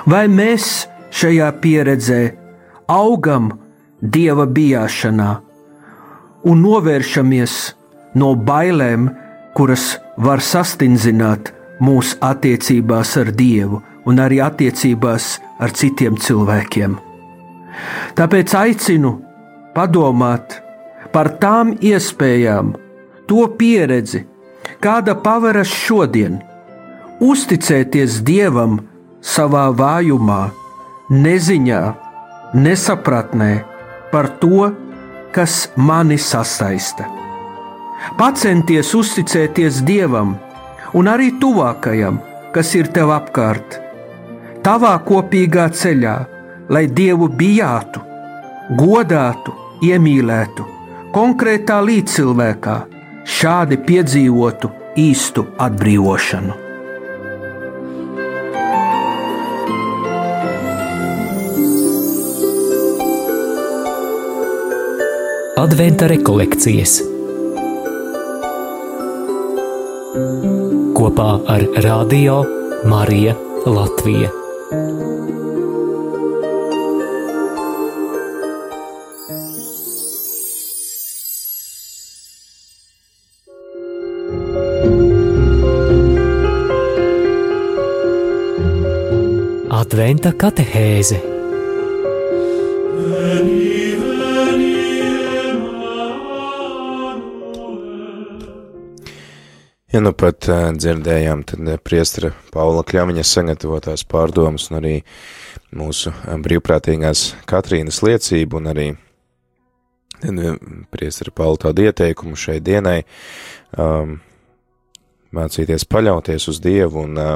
Vai 0.09 0.27
mēs 0.33 0.89
šajā 1.15 1.51
pieredzē 1.61 2.21
augam 2.91 3.53
dieva 4.01 4.49
bijāšanā 4.49 5.31
un 6.49 6.63
novēršamies 6.65 7.57
no 8.17 8.33
bailēm, 8.35 9.11
kuras 9.61 9.99
var 10.17 10.41
sastingzināt 10.41 11.51
mūsu 11.85 12.17
attiecībās 12.25 13.11
ar 13.21 13.29
Dievu 13.37 13.83
un 14.09 14.23
arī 14.25 14.39
attiecībās 14.41 15.35
ar 15.61 15.75
citiem 15.77 16.17
cilvēkiem. 16.17 16.95
Tāpēc 18.17 18.55
aicinu 18.57 19.13
padomāt 19.77 20.57
par 21.13 21.35
tām 21.45 21.75
iespējām, 21.77 22.73
to 23.29 23.45
pieredzi, 23.61 24.25
kāda 24.81 25.19
paveras 25.21 25.69
šodien, 25.69 26.41
uzticēties 27.21 28.23
Dievam 28.25 28.81
savā 29.21 29.69
vājumā, 29.77 30.43
neziņā, 31.13 31.87
nesapratnē 32.57 33.55
par 34.09 34.33
to, 34.41 34.71
kas 35.37 35.67
mani 35.77 36.17
sasaista. 36.17 37.20
Pacenties 38.19 38.95
uzticēties 38.97 39.83
Dievam 39.85 40.35
un 40.97 41.09
arī 41.11 41.31
tuvākajam, 41.41 42.19
kas 42.55 42.73
ir 42.79 42.89
tev 42.95 43.13
apkārt, 43.15 43.77
tavā 44.65 44.95
kopīgā 45.07 45.69
ceļā, 45.77 46.15
lai 46.73 46.87
Dievu 46.89 47.29
bijātu, 47.41 48.03
godātu, 48.81 49.55
iemīlētu, 49.85 50.67
konkrētā 51.15 51.81
līdzcilvēkā, 51.85 52.79
šādi 53.39 53.79
piedzīvotu 53.87 54.73
īstu 55.01 55.47
atbrīvošanu. 55.61 56.59
Adventa 65.61 66.07
rekolekcijas 66.09 67.10
kopā 71.01 71.31
ar 71.49 71.63
Radio 71.81 72.43
Mariju 72.85 73.33
Latviju. 73.65 74.29
Adventa 89.81 90.37
katehēze 90.37 91.23
Ja 99.91 99.99
nu 99.99 100.13
pat 100.15 100.47
uh, 100.47 100.69
dzirdējām, 100.71 101.41
tad 101.51 101.67
uh, 101.67 101.79
priestara 101.83 102.29
Paula 102.55 102.85
Kļamiņa 102.87 103.25
sagatavotās 103.27 104.05
pārdomas 104.07 104.69
un 104.71 104.79
arī 104.79 104.93
mūsu 105.75 106.13
uh, 106.13 106.37
brīvprātīgās 106.39 107.25
Katrīnas 107.51 107.99
liecību 108.07 108.61
un 108.61 108.71
arī 108.71 108.87
uh, 108.95 110.61
priestara 110.95 111.35
Paula 111.35 111.59
tādu 111.67 111.89
ieteikumu 111.89 112.39
šai 112.39 112.61
dienai 112.63 113.01
um, 113.75 114.21
mācīties 115.35 115.89
paļauties 115.91 116.47
uz 116.55 116.63
Dievu 116.63 117.03
un 117.09 117.19
uh, 117.19 117.35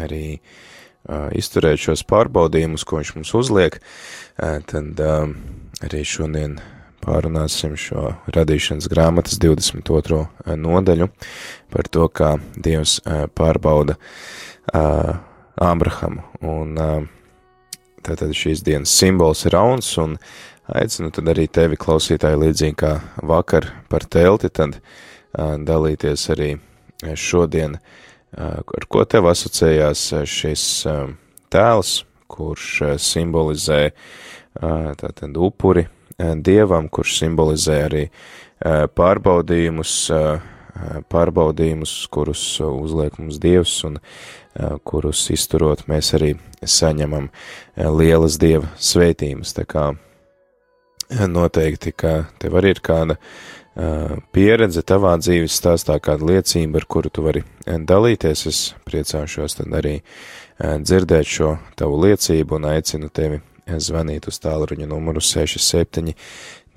arī 0.00 0.24
uh, 0.40 1.28
izturēt 1.36 1.84
šos 1.84 2.08
pārbaudījumus, 2.08 2.88
ko 2.88 3.02
viņš 3.02 3.14
mums 3.18 3.36
uzliek, 3.36 3.76
uh, 4.40 4.62
tad 4.64 5.04
uh, 5.04 5.28
arī 5.84 6.06
šodien 6.08 6.56
pārunāsim 7.04 7.76
šo 7.80 8.14
radīšanas 8.34 8.88
grāmatas 8.90 9.38
22. 9.40 10.20
Eh, 10.44 10.56
nodaļu 10.56 11.08
par 11.72 11.88
to, 11.88 12.06
kā 12.08 12.34
Dievs 12.56 12.98
eh, 13.04 13.26
pārbauda 13.34 13.96
uh, 13.96 15.16
Ābrahamu. 15.60 16.22
Un 16.46 16.78
tātad 18.00 18.32
šīs 18.36 18.62
dienas 18.64 18.92
simbols 18.96 19.44
ir 19.44 19.56
rauns, 19.56 19.90
un 20.00 20.16
aicinu 20.70 21.10
tad 21.12 21.28
arī 21.32 21.44
tevi, 21.52 21.76
klausītāji, 21.80 22.40
līdzīgi 22.40 22.78
kā 22.80 22.94
vakar 23.28 23.68
par 23.92 24.06
telti, 24.08 24.48
tad 24.48 24.78
dalīties 25.36 26.24
arī 26.32 26.50
šodien, 27.18 27.76
ar 28.38 28.88
ko 28.88 29.04
tev 29.04 29.28
asociējās 29.34 30.06
šis 30.24 30.66
tēls, 31.52 31.94
kurš 32.30 32.70
simbolizē 33.10 33.82
tātad 34.54 35.36
upuri, 35.36 35.84
Eh, 35.84 35.99
Eh, 36.20 36.34
dievam, 36.36 36.88
kurš 36.92 37.14
simbolizē 37.22 37.76
arī 37.86 38.02
eh, 38.04 38.84
pārbaudījumus, 38.98 39.94
eh, 40.12 40.42
pārbaudījumus, 41.12 41.94
kurus 42.12 42.42
uzliek 42.64 43.16
mums 43.18 43.40
dievs 43.42 43.80
un 43.88 43.98
kurus 44.86 45.22
izturot 45.30 45.84
mēs 45.90 46.08
arī 46.16 46.30
saņemam 46.62 47.28
lielas 47.98 48.38
dieva 48.40 48.70
svētījumus. 48.78 49.52
Tā 49.54 49.64
kā 49.68 49.84
noteikti, 51.30 51.92
ka 51.92 52.14
tev 52.42 52.56
arī 52.58 52.72
ir 52.74 52.80
kāda 52.86 53.18
pieredze 54.34 54.82
tavā 54.86 55.16
dzīves 55.20 55.58
stāstā, 55.60 55.98
kāda 56.02 56.32
liecība, 56.32 56.80
ar 56.80 56.88
kuru 56.90 57.12
tu 57.12 57.26
vari 57.26 57.44
dalīties. 57.66 58.46
Es 58.50 58.62
priecāšos 58.88 59.60
tad 59.60 59.78
arī 59.82 60.00
dzirdēt 60.58 61.30
šo 61.36 61.54
tavu 61.78 62.02
liecību 62.06 62.58
un 62.58 62.70
aicinu 62.72 63.10
tevi 63.14 63.42
zvanīt 63.78 64.26
uz 64.30 64.40
tālruņa 64.42 64.88
numuru 64.90 65.20
67 65.20 66.14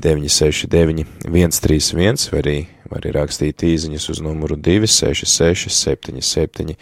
969 0.04 1.06
131 1.24 2.32
vai 2.32 2.40
arī, 2.42 2.56
vai 2.90 3.00
arī 3.00 3.12
rakstīt 3.16 3.64
īziņas 3.64 4.10
uz 4.10 4.22
numuru 4.26 4.58
266 4.58 5.70
77 5.70 6.76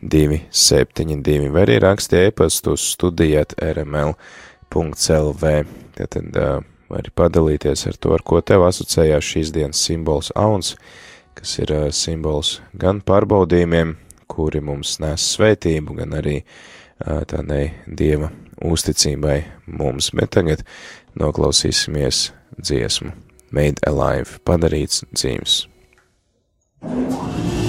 272 0.00 1.52
vai 1.52 1.64
arī 1.66 1.78
rakstīt 1.82 2.30
e-pastu 2.30 2.76
uz 2.76 2.84
studijāt 2.94 3.56
rml.lv. 3.60 5.54
Tātad 5.96 6.36
vari 6.90 7.14
padalīties 7.14 7.86
ar 7.88 7.96
to, 7.96 8.12
ar 8.14 8.22
ko 8.26 8.40
tev 8.44 8.66
asociējās 8.68 9.32
šīs 9.32 9.54
dienas 9.54 9.80
simbols 9.86 10.30
auns, 10.36 10.74
kas 11.38 11.56
ir 11.62 11.72
simbols 11.96 12.58
gan 12.74 13.00
pārbaudījumiem, 13.00 13.96
kuri 14.30 14.62
mums 14.62 14.98
nes 15.02 15.24
svētību, 15.34 15.96
gan 16.02 16.14
arī 16.20 16.40
tādai 17.00 17.70
dieva 17.86 18.30
uzticībai 18.64 19.38
mums, 19.66 20.10
bet 20.16 20.34
tagad 20.36 20.64
noklausīsimies 21.20 22.30
dziesmu 22.60 23.14
Made 23.50 23.82
Alive, 23.86 24.38
padarīts 24.46 25.04
dzīves. 25.14 25.66
thank 26.80 27.54
you 27.54 27.59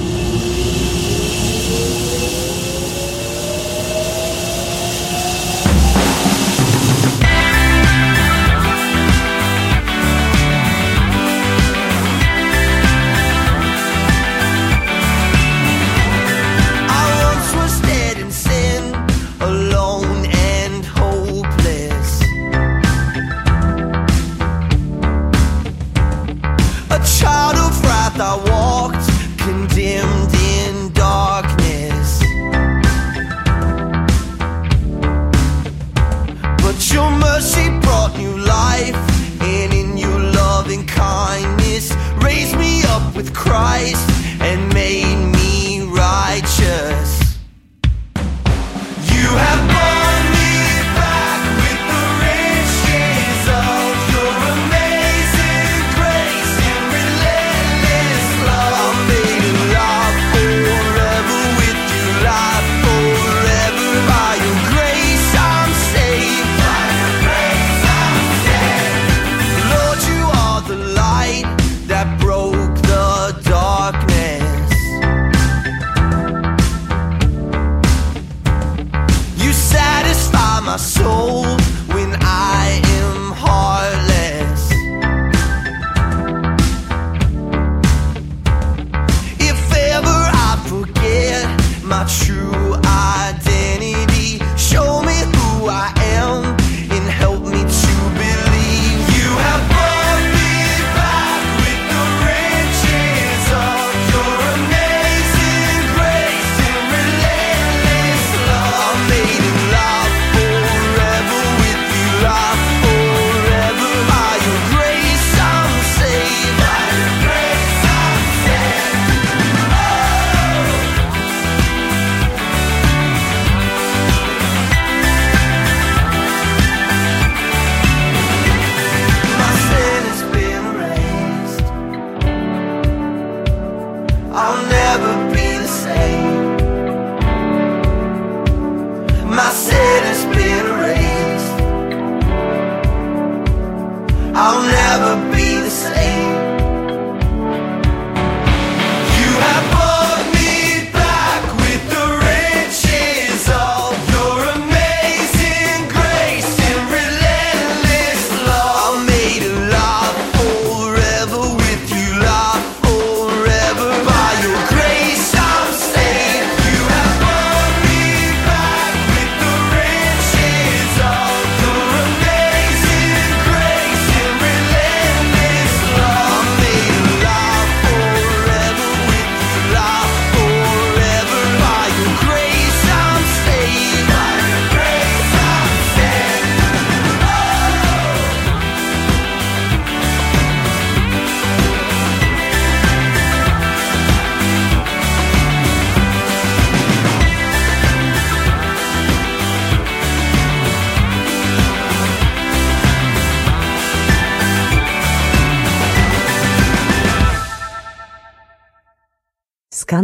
surprise 43.51 44.10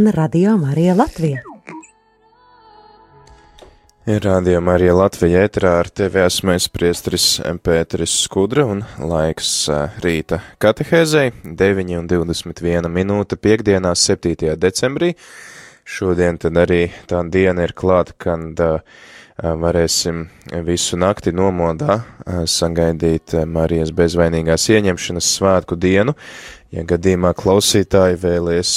skan 0.08 0.24
Radio 0.24 0.58
Marija 0.58 0.96
Latvija. 0.96 1.42
Ir 4.06 4.24
Radio 4.24 4.62
Marija 4.62 4.94
Latvija 4.96 5.44
ēterā 5.44 5.72
ar 5.82 5.90
tevi 5.90 6.22
esmēs 6.24 6.70
priestris 6.72 7.42
Pēteris 7.64 8.14
Skudra 8.24 8.66
un 8.66 8.84
laiks 9.00 9.68
rīta 10.00 10.40
katehēzei 10.60 11.34
9 11.44 12.00
un 12.00 12.08
21 12.08 12.88
minūte 12.88 13.36
piekdienā 13.36 13.96
7. 13.96 14.56
decembrī. 14.56 15.16
Šodien 15.84 16.38
tad 16.38 16.58
arī 16.58 16.90
tā 17.08 17.24
diena 17.30 17.68
ir 17.68 17.74
klāta, 17.76 18.14
kad 18.18 18.60
uh, 18.64 18.80
varēsim 19.38 20.28
visu 20.64 20.98
nakti 20.98 21.32
nomodā 21.32 22.02
sagaidīt 22.46 23.36
Marijas 23.46 23.92
bezvainīgās 23.92 24.70
ieņemšanas 24.72 25.32
svētku 25.38 25.76
dienu. 25.76 26.16
Ja 26.72 26.84
gadījumā 26.84 27.34
klausītāji 27.36 28.22
vēlies 28.24 28.76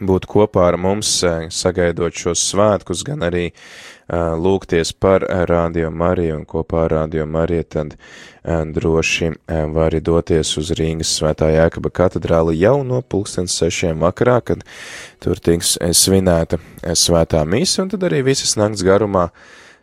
būt 0.00 0.26
kopā 0.30 0.70
ar 0.70 0.76
mums, 0.80 1.08
eh, 1.24 1.48
sagaidot 1.52 2.16
šos 2.16 2.42
svētkus, 2.50 3.02
gan 3.04 3.24
arī 3.26 3.50
uh, 3.50 4.34
lūgties 4.40 4.92
par 4.92 5.24
Radio 5.48 5.90
Mariju 5.90 6.38
un 6.40 6.44
kopā 6.48 6.84
ar 6.86 6.94
Radio 6.94 7.26
Mariju, 7.26 7.64
tad 7.68 7.94
uh, 7.96 8.64
droši 8.64 9.30
uh, 9.30 9.60
vari 9.74 10.00
doties 10.00 10.56
uz 10.60 10.72
Rīgas 10.78 11.12
svētā 11.20 11.50
Jēkaba 11.52 11.92
katedrāli 11.92 12.56
jau 12.60 12.80
no 12.84 13.02
pulkstens 13.02 13.56
sešiem 13.60 14.00
vakarā, 14.00 14.40
kad 14.40 14.64
tur 15.20 15.38
tiks 15.38 15.76
svinēta 15.78 16.60
svētā 16.82 17.44
mīsa, 17.44 17.84
un 17.84 17.92
tad 17.94 18.08
arī 18.08 18.24
visas 18.32 18.56
nakts 18.56 18.84
garumā 18.86 19.30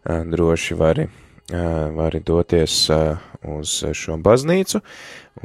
droši 0.08 0.76
vari, 0.80 1.08
vari 1.52 2.22
doties 2.24 2.86
uz 3.48 3.74
šo 3.94 4.16
baznīcu, 4.24 4.82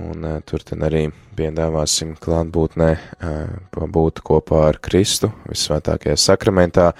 un 0.00 0.24
uh, 0.24 0.38
tur 0.46 0.62
tad 0.64 0.82
arī 0.86 1.06
piedāvāsim 1.36 2.14
klātbūtnē 2.20 2.90
uh, 2.96 3.86
būt 3.92 4.22
kopā 4.24 4.66
ar 4.70 4.78
Kristu 4.82 5.32
visvētākajā 5.48 6.16
sakramentā, 6.20 6.92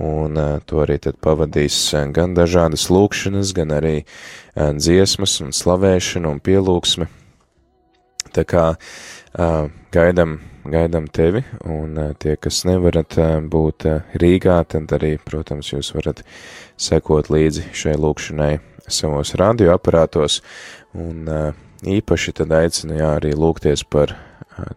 un 0.00 0.38
uh, 0.40 0.60
to 0.64 0.82
arī 0.84 0.98
tad 1.02 1.18
pavadīs 1.22 1.78
gan 2.14 2.36
dažādas 2.36 2.88
lūkšanas, 2.92 3.52
gan 3.56 3.74
arī 3.78 3.96
uh, 4.02 4.72
dziesmas 4.76 5.40
un 5.44 5.52
slavēšana 5.56 6.32
un 6.32 6.40
pielūgsme. 6.40 7.08
Tā 8.32 8.44
kā 8.48 8.66
uh, 8.72 9.68
gaidam, 9.92 10.38
gaidam 10.64 11.08
tevi, 11.12 11.42
un 11.68 11.98
uh, 11.98 12.12
tie, 12.16 12.38
kas 12.40 12.62
nevarat 12.68 13.18
uh, 13.20 13.34
būt 13.44 13.88
uh, 13.90 14.14
Rīgā, 14.16 14.62
tad 14.72 14.94
arī, 14.96 15.18
protams, 15.20 15.72
jūs 15.74 15.92
varat 15.96 16.22
sekot 16.80 17.28
līdzi 17.32 17.68
šai 17.76 17.98
lūkšanai 18.00 18.54
savos 18.88 19.34
radioaparātos, 19.38 20.40
un 20.96 21.28
uh, 21.28 21.52
īpaši 21.82 22.34
tad 22.38 22.52
aicinu 22.54 22.98
jā, 22.98 23.10
arī 23.18 23.32
lūgties 23.36 23.84
par, 23.88 24.14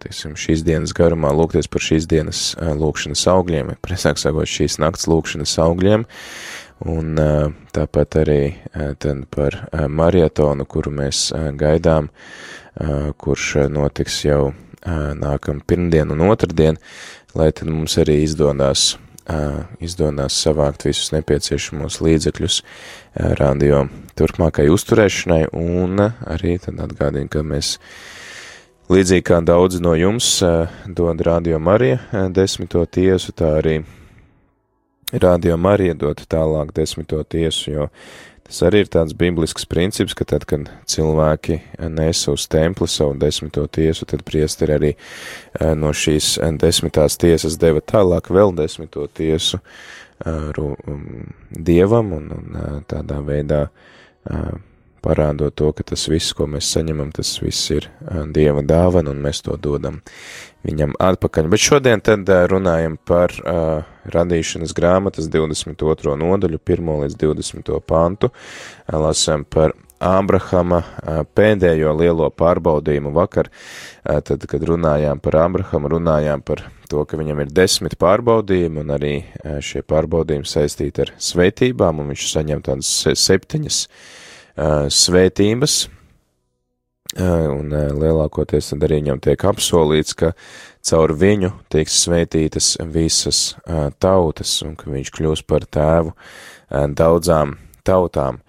teiksim, 0.02 0.36
šīs 0.40 0.64
dienas 0.66 0.94
garumā, 0.96 1.32
lūgties 1.36 1.70
par 1.72 1.84
šīs 1.86 2.08
dienas 2.10 2.44
lūkšanas 2.60 3.26
augļiem, 3.32 3.76
precīzāk 3.86 4.22
sakot, 4.22 4.50
šīs 4.50 4.80
nakts 4.82 5.08
lūkšanas 5.12 5.56
augļiem, 5.66 6.06
un 6.92 7.24
tāpat 7.76 8.20
arī 8.24 8.42
tad 9.00 9.26
par 9.34 9.62
marietonu, 9.90 10.68
kuru 10.68 10.94
mēs 10.98 11.30
gaidām, 11.60 12.10
kurš 13.22 13.70
notiks 13.72 14.24
jau 14.26 14.54
nākam 14.86 15.62
pirmdien 15.66 16.12
un 16.14 16.28
otrdien, 16.30 16.78
lai 17.36 17.52
tad 17.56 17.72
mums 17.72 17.98
arī 18.02 18.22
izdodās 18.26 18.96
izdodās 19.82 20.38
savākt 20.38 20.86
visus 20.86 21.12
nepieciešamos 21.16 21.98
līdzekļus 22.06 22.60
radio 23.40 23.86
turpmākai 24.18 24.68
uzturēšanai, 24.74 25.48
un 25.54 26.04
arī 26.06 26.58
tad 26.62 26.80
atgādinu, 26.86 27.32
ka 27.32 27.42
mēs 27.42 27.76
līdzīgi 28.92 29.26
kā 29.26 29.42
daudzi 29.42 29.82
no 29.82 29.96
jums 29.98 30.30
dod 30.86 31.22
radio 31.26 31.60
Marija 31.60 32.28
desmito 32.30 32.86
tiesu, 32.86 33.34
tā 33.34 33.56
arī 33.64 33.80
radio 35.14 35.58
Marija 35.58 35.98
dod 35.98 36.22
tālāk 36.30 36.74
desmito 36.76 37.24
tiesu, 37.24 37.72
jo 37.72 37.90
Tas 38.46 38.60
arī 38.68 38.84
ir 38.84 38.90
tāds 38.94 39.16
biblisks 39.18 39.66
princips, 39.66 40.14
ka 40.14 40.26
tad, 40.30 40.44
kad 40.46 40.68
cilvēki 40.92 41.58
nesa 41.90 42.36
uz 42.36 42.46
templi 42.52 42.86
savu 42.92 43.16
desmito 43.18 43.66
tiesu, 43.66 44.06
tad 44.06 44.22
priesteri 44.28 44.76
arī 44.76 44.92
no 45.80 45.90
šīs 45.90 46.36
desmitās 46.62 47.18
tiesas 47.22 47.58
deva 47.62 47.82
tālāk 47.82 48.30
vēl 48.30 48.54
desmito 48.54 49.08
tiesu 49.18 49.58
dievam 51.50 52.14
un, 52.20 52.30
un 52.38 52.86
tādā 52.88 53.18
veidā 53.26 53.66
parādot 55.06 55.54
to, 55.56 55.70
ka 55.78 55.86
tas 55.94 56.08
viss, 56.12 56.34
ko 56.36 56.50
mēs 56.50 56.74
saņemam, 56.74 57.14
tas 57.16 57.38
viss 57.44 57.70
ir 57.76 57.88
dieva 58.34 58.66
dāvana 58.66 59.14
un 59.14 59.22
mēs 59.24 59.44
to 59.46 59.56
dodam 59.62 60.02
viņam 60.66 60.98
atpakaļ. 60.98 61.50
Bet 61.54 61.62
šodien 61.62 62.02
tad 62.06 62.30
runājam 62.50 62.98
par 62.98 63.34
uh, 63.38 63.86
radīšanas 64.12 64.74
grāmatas 64.76 65.30
22. 65.32 66.18
nodaļu, 66.22 66.62
1 66.62 66.94
līdz 67.06 67.18
20. 67.22 67.74
pantu. 67.86 68.32
Lasām 68.92 69.46
par 69.46 69.78
Ābrahama 70.06 70.82
pēdējo 71.38 71.94
lielo 71.96 72.28
pārbaudījumu 72.36 73.14
vakar, 73.16 73.48
tad, 74.04 74.44
kad 74.52 74.66
runājām 74.68 75.22
par 75.24 75.38
Ābrahamu, 75.46 75.94
runājām 75.96 76.44
par 76.46 76.66
to, 76.92 77.06
ka 77.08 77.18
viņam 77.18 77.40
ir 77.46 77.54
desmit 77.56 77.96
pārbaudījumi, 78.02 78.84
un 78.84 78.92
arī 78.98 79.14
šie 79.64 79.86
pārbaudījumi 79.88 80.52
saistīti 80.52 81.06
ar 81.06 81.14
svētībām, 81.16 82.04
un 82.04 82.12
viņš 82.12 82.28
saņem 82.34 82.66
tādas 82.68 82.92
septiņas 83.24 83.82
svētības, 84.56 85.76
un 87.16 87.72
lielākoties 87.72 88.72
tad 88.72 88.84
arī 88.88 89.02
viņam 89.02 89.22
tiek 89.24 89.46
apsolīts, 89.48 90.16
ka 90.18 90.34
caur 90.86 91.14
viņu 91.16 91.52
tiks 91.72 92.02
svētītas 92.06 92.74
visas 92.92 93.40
tautas, 94.00 94.58
un 94.66 94.76
ka 94.80 94.92
viņš 94.92 95.12
kļūs 95.16 95.46
par 95.48 95.68
tēvu 95.68 96.16
daudzām 96.98 97.58
tautām. 97.86 98.42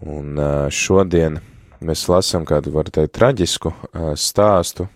Un 0.00 0.38
šodien 0.70 1.40
mēs 1.80 2.06
lasām 2.08 2.46
kādu, 2.48 2.72
var 2.76 2.88
teikt, 2.92 3.16
traģisku 3.18 3.72
stāstu. 4.14 4.86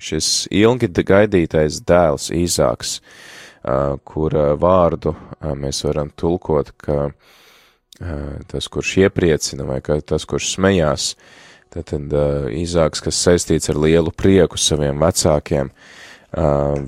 Šis 0.00 0.44
ilgi 0.52 0.90
gaidītais 0.92 1.80
dēls 1.88 2.28
Īzāks, 2.34 2.98
kura 4.04 4.50
vārdu 4.60 5.14
mēs 5.56 5.84
varam 5.86 6.10
tulkot, 6.12 6.74
ka 6.76 7.10
tas, 8.50 8.68
kurš 8.72 8.96
iepriecina 9.04 9.66
vai 9.68 9.80
tas, 9.84 10.24
kurš 10.28 10.54
smējās, 10.56 11.14
tad, 11.72 11.90
tad 11.92 12.14
Īzāks, 12.56 13.02
kas 13.04 13.20
saistīts 13.20 13.72
ar 13.72 13.80
lielu 13.80 14.12
prieku 14.12 14.58
saviem 14.58 15.00
vecākiem, 15.02 15.72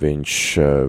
viņš 0.02 0.36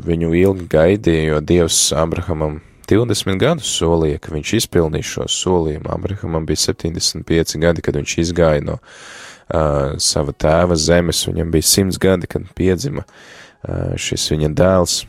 viņu 0.05 0.35
ilgi 0.43 0.69
gaidīja, 0.69 1.33
jo 1.33 1.41
Dievs 1.41 1.87
Abrahamam 1.97 2.61
20 2.89 3.39
gadus 3.39 3.69
solīja, 3.79 4.19
ka 4.21 4.33
viņš 4.33 4.53
izpildīs 4.59 5.07
šo 5.15 5.27
solījumu. 5.31 5.89
Abrahamam 5.93 6.45
bija 6.47 6.65
75 6.67 7.57
gadi, 7.61 7.83
kad 7.85 7.97
viņš 7.97 8.15
izgāja 8.25 8.63
no 8.65 8.77
uh, 8.79 9.95
sava 10.03 10.35
tēva 10.35 10.77
zemes, 10.79 11.23
viņam 11.29 11.53
bija 11.53 11.69
100 11.69 12.01
gadi, 12.03 12.29
kad 12.29 12.47
piedzima 12.57 13.05
uh, 13.05 13.95
šis 13.99 14.29
viņa 14.33 14.51
dēls. 14.59 14.99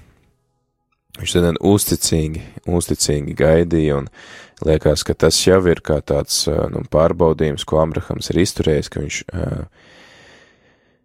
Viņš 1.15 1.33
tad 1.37 1.59
uzticīgi, 1.63 2.41
uzticīgi 2.67 3.37
gaidīja, 3.39 4.01
un 4.01 4.09
liekas, 4.67 5.05
ka 5.07 5.15
tas 5.15 5.39
jau 5.47 5.61
ir 5.71 5.79
kā 5.85 6.01
tāds 6.03 6.45
nu, 6.49 6.83
pārbaudījums, 6.91 7.67
ko 7.69 7.79
Abrahams 7.85 8.33
ir 8.33 8.41
izturējis, 8.43 8.91
ka 8.91 9.03
viņš 9.05 9.19
uh, 9.31 9.93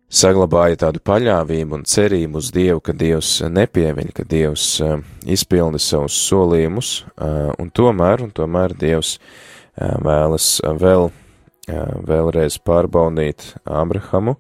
saglabāja 0.09 0.79
tādu 0.85 1.03
paļāvību 1.05 1.77
un 1.77 1.85
cerību 1.85 2.41
uz 2.41 2.49
Dievu, 2.55 2.81
ka 2.81 2.97
Dievs 2.97 3.35
nepieviļ, 3.45 4.11
ka 4.17 4.25
Dievs 4.25 4.65
uh, 4.81 4.97
izpilda 5.29 5.81
savus 5.81 6.17
solījumus, 6.25 6.91
uh, 7.13 7.53
un 7.61 7.69
tomēr, 7.69 8.25
un 8.25 8.33
tomēr 8.33 8.73
Dievs 8.81 9.19
uh, 9.19 9.93
vēlas 10.09 10.55
vēl, 10.81 11.11
uh, 11.13 11.95
vēlreiz 12.09 12.57
pārbaudīt 12.65 13.51
Abrahamu, 13.61 14.39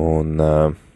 un 0.00 0.36
uh, 0.40 0.87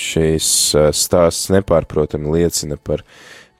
šīs 0.00 0.48
uh, 0.76 0.88
stāsts 0.94 1.50
nepārprotami 1.54 2.32
liecina 2.38 2.78
par 2.78 3.04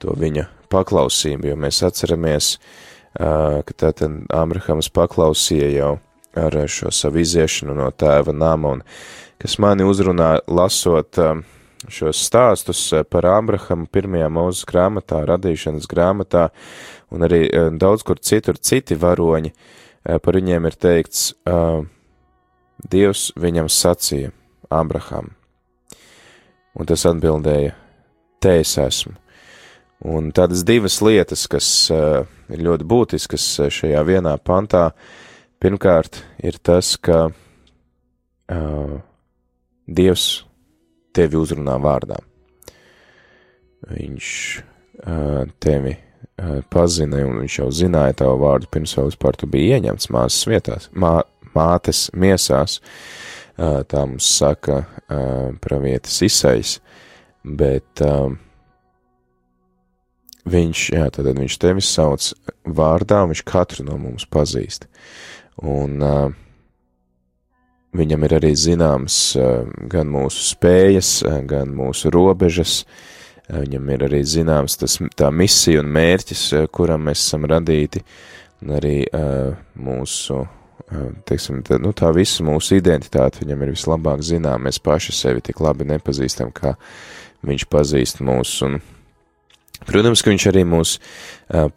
to 0.01 0.13
viņa 0.17 0.47
paklausību, 0.71 1.51
jo 1.51 1.57
mēs 1.59 1.81
atceramies, 1.87 2.55
uh, 2.57 3.61
ka 3.65 3.77
tātad 3.85 4.23
Abrahams 4.33 4.91
paklausīja 4.93 5.69
jau 5.75 5.91
ar 6.37 6.57
šo 6.69 6.91
savu 6.93 7.23
iziešanu 7.23 7.73
no 7.77 7.89
tēva 7.89 8.35
nama, 8.35 8.77
un 8.77 8.83
kas 9.41 9.57
mani 9.63 9.87
uzrunā 9.87 10.37
lasot 10.47 11.17
um, 11.23 11.43
šos 11.89 12.19
stāstus 12.27 12.81
par 13.11 13.25
Abrahamu 13.29 13.87
pirmajā 13.93 14.29
mūzes 14.33 14.65
grāmatā, 14.69 15.21
radīšanas 15.29 15.87
grāmatā, 15.89 16.49
un 17.13 17.25
arī 17.25 17.45
daudz 17.79 18.05
kur 18.05 18.19
citur 18.19 18.57
citi 18.57 18.97
varoņi, 18.99 19.53
par 20.23 20.39
viņiem 20.39 20.67
ir 20.69 20.77
teikts, 20.77 21.29
Dievs 22.77 23.31
viņam 23.33 23.71
sacīja, 23.73 24.29
Abraham, 24.69 25.31
un 26.77 26.89
tas 26.89 27.05
atbildēja, 27.09 27.75
te 28.43 28.59
es 28.61 28.75
esmu. 28.81 29.15
Un 30.07 30.29
tādas 30.35 30.61
divas 30.61 30.99
lietas, 31.01 31.47
kas 31.49 31.67
uh, 31.89 32.21
ir 32.53 32.61
ļoti 32.61 32.85
būtiskas 32.85 33.45
šajā 33.73 34.03
vienā 34.05 34.35
pantā, 34.45 34.91
Pirmkārt, 35.57 36.19
ir 36.45 36.59
tas, 36.61 36.93
ka 37.01 37.31
uh, 37.31 38.97
Dievs 39.89 40.25
tevi 41.17 41.39
uzrunā 41.39 41.79
vārdā. 41.81 42.19
Viņš 43.89 44.27
uh, 44.61 45.47
tevi 45.63 45.95
uh, 45.95 46.59
pazina, 46.69 47.23
un 47.25 47.41
viņš 47.41 47.57
jau 47.57 47.71
zināja 47.73 48.19
tavu 48.21 48.37
vārdu 48.43 48.69
pirms 48.69 48.93
vēl 48.99 49.09
vispār 49.09 49.39
tu 49.41 49.49
biji 49.49 49.79
ieņemts 49.79 50.11
māsas 50.13 50.45
vietās, 50.51 50.89
mā, 50.93 51.15
mātes 51.57 52.05
miesās. 52.13 52.77
Uh, 52.77 53.26
tā 53.57 54.03
mums 54.05 54.27
saka 54.37 54.83
pravietis 55.63 56.21
Isais, 56.27 56.77
bet 57.43 58.03
viņš, 60.47 60.83
jā, 60.93 61.07
tad 61.13 61.29
viņš 61.37 61.57
tevi 61.61 61.83
sauc 61.83 62.31
vārdā, 62.63 63.23
viņš 63.27 63.43
katru 63.47 63.87
no 63.87 63.97
mums 64.01 64.27
pazīst. 64.29 64.87
Un 65.65 65.97
viņam 67.97 68.25
ir 68.27 68.37
arī 68.37 68.53
zināms 68.53 69.19
gan 69.89 70.11
mūsu 70.13 70.43
spējas, 70.51 71.11
gan 71.49 71.73
mūsu 71.73 72.11
robežas, 72.13 72.83
viņam 73.49 73.93
ir 73.95 74.05
arī 74.09 74.21
zināms 74.27 74.77
tas, 74.77 74.99
tā 75.17 75.31
misija 75.31 75.81
un 75.81 75.91
mērķis, 75.95 76.43
kuram 76.75 77.07
mēs 77.07 77.23
esam 77.23 77.47
radīti, 77.49 78.03
un 78.61 78.73
arī 78.77 78.97
uh, 79.05 79.53
mūsu, 79.79 80.41
teiksim, 81.27 81.61
tā, 81.67 81.79
nu, 81.81 81.93
tā 81.95 82.11
visa 82.15 82.45
mūsu 82.45 82.77
identitāte 82.77 83.43
viņam 83.43 83.63
ir 83.65 83.73
vislabāk 83.75 84.23
zinām, 84.25 84.67
mēs 84.67 84.79
paši 84.83 85.15
sevi 85.15 85.43
tik 85.45 85.61
labi 85.63 85.87
nepazīstam, 85.89 86.53
kā 86.55 86.75
viņš 87.47 87.67
pazīst 87.71 88.21
mūs, 88.25 88.53
un, 88.65 88.79
protams, 89.87 90.23
ka 90.23 90.33
viņš 90.33 90.47
arī 90.51 90.65
mūs 90.67 90.97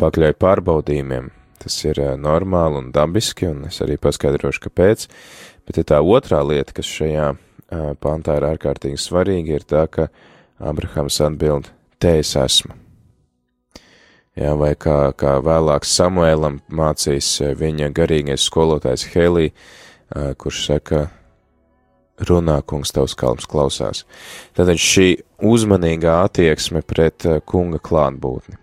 pakļauj 0.01 0.37
pārbaudījumiem, 0.41 1.31
tas 1.61 1.77
ir 1.85 2.01
normāli 2.21 2.81
un 2.81 2.91
dabiski, 2.95 3.51
un 3.51 3.67
es 3.69 3.81
arī 3.85 3.99
paskaidrošu, 4.01 4.65
kāpēc, 4.69 5.07
bet 5.69 5.83
tā 5.91 6.01
otrā 6.01 6.43
lieta, 6.47 6.77
kas 6.77 6.89
šajā 6.89 7.33
pantā 8.03 8.39
ir 8.41 8.49
ārkārtīgi 8.55 9.01
svarīga, 9.01 9.59
ir 9.61 9.67
tā, 9.69 9.87
ka 9.91 10.09
Abrahams 10.61 11.21
atbild, 11.25 11.71
te 12.03 12.19
es 12.21 12.35
esmu. 12.37 12.90
Jā, 14.39 14.53
vai 14.55 14.77
kā, 14.79 15.11
kā 15.19 15.39
vēlāk 15.43 15.87
Samuēlam 15.89 16.61
mācīs 16.71 17.33
eh, 17.43 17.55
viņa 17.59 17.89
garīgais 17.97 18.45
skolotājs 18.47 19.09
Helī, 19.11 19.49
eh, 19.51 20.31
kurš 20.39 20.61
saka, 20.69 21.01
runā, 22.29 22.61
kungs, 22.63 22.93
tavs 22.95 23.17
kalps 23.19 23.49
klausās. 23.51 24.05
Tātad 24.55 24.79
šī 24.79 25.09
uzmanīgā 25.51 26.21
attieksme 26.29 26.85
pret 26.87 27.27
eh, 27.27 27.41
kunga 27.43 27.83
klātbūtni. 27.83 28.59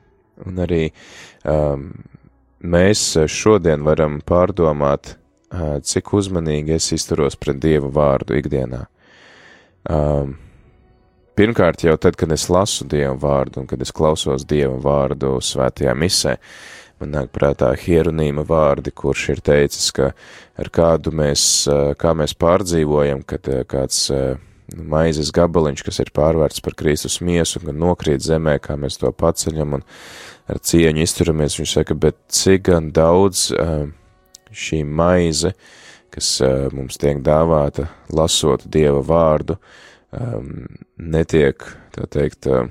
Un 0.48 0.64
arī 0.64 0.84
um, 1.50 1.88
mēs 2.62 3.02
šodien 3.26 3.82
varam 3.82 4.20
pārdomāt, 4.22 5.16
uh, 5.50 5.80
cik 5.82 6.12
uzmanīgi 6.14 6.76
es 6.76 6.92
izturos 6.94 7.34
pret 7.42 7.58
Dieva 7.58 7.90
vārdu 7.90 8.38
ikdienā. 8.38 8.84
Um, 9.90 10.36
Pirmkārt, 11.38 11.84
jau 11.86 11.94
tad, 12.02 12.16
kad 12.18 12.32
es 12.34 12.48
lasu 12.50 12.88
Dievu 12.90 13.14
vārdu 13.22 13.62
un 13.62 13.68
kad 13.70 13.82
es 13.86 13.92
klausos 13.94 14.42
Dievu 14.50 14.80
vārdu 14.82 15.36
svētajā 15.46 15.94
misē, 15.94 16.34
man 16.98 17.14
nāk 17.14 17.30
prātā 17.30 17.70
hieronīma 17.78 18.42
vārdi, 18.48 18.90
kurš 18.90 19.28
ir 19.36 19.44
teicis, 19.46 19.92
ka 19.94 20.08
ar 20.58 20.72
kādu 20.74 21.14
mēs, 21.14 21.44
kā 22.02 22.16
mēs 22.18 22.34
pārdzīvojam, 22.42 23.22
kad 23.30 23.52
kāds 23.70 24.08
maizes 24.74 25.30
gabaliņš, 25.38 25.86
kas 25.86 26.02
ir 26.02 26.10
pārvērts 26.18 26.66
par 26.66 26.74
Kristus 26.82 27.22
miesu, 27.22 27.62
un 27.62 27.86
nokrīt 27.86 28.26
zemē, 28.26 28.58
kā 28.58 28.74
mēs 28.74 28.98
to 28.98 29.14
paceļam 29.14 29.78
un 29.78 29.86
ar 30.50 30.58
cieņu 30.58 31.06
izturamies, 31.06 31.62
viņš 31.62 31.80
saka, 31.84 32.02
bet 32.02 32.18
cik 32.34 32.66
gan 32.72 32.90
daudz 32.98 33.52
šī 34.50 34.82
maize, 34.90 35.54
kas 36.10 36.40
mums 36.74 36.98
tiek 36.98 37.22
dāvāta 37.22 37.92
lasot 38.10 38.66
Dieva 38.66 39.06
vārdu, 39.06 39.62
um, 40.16 40.66
netiek, 40.98 41.64
tā 41.96 42.08
teikt, 42.12 42.48
uh, 42.52 42.68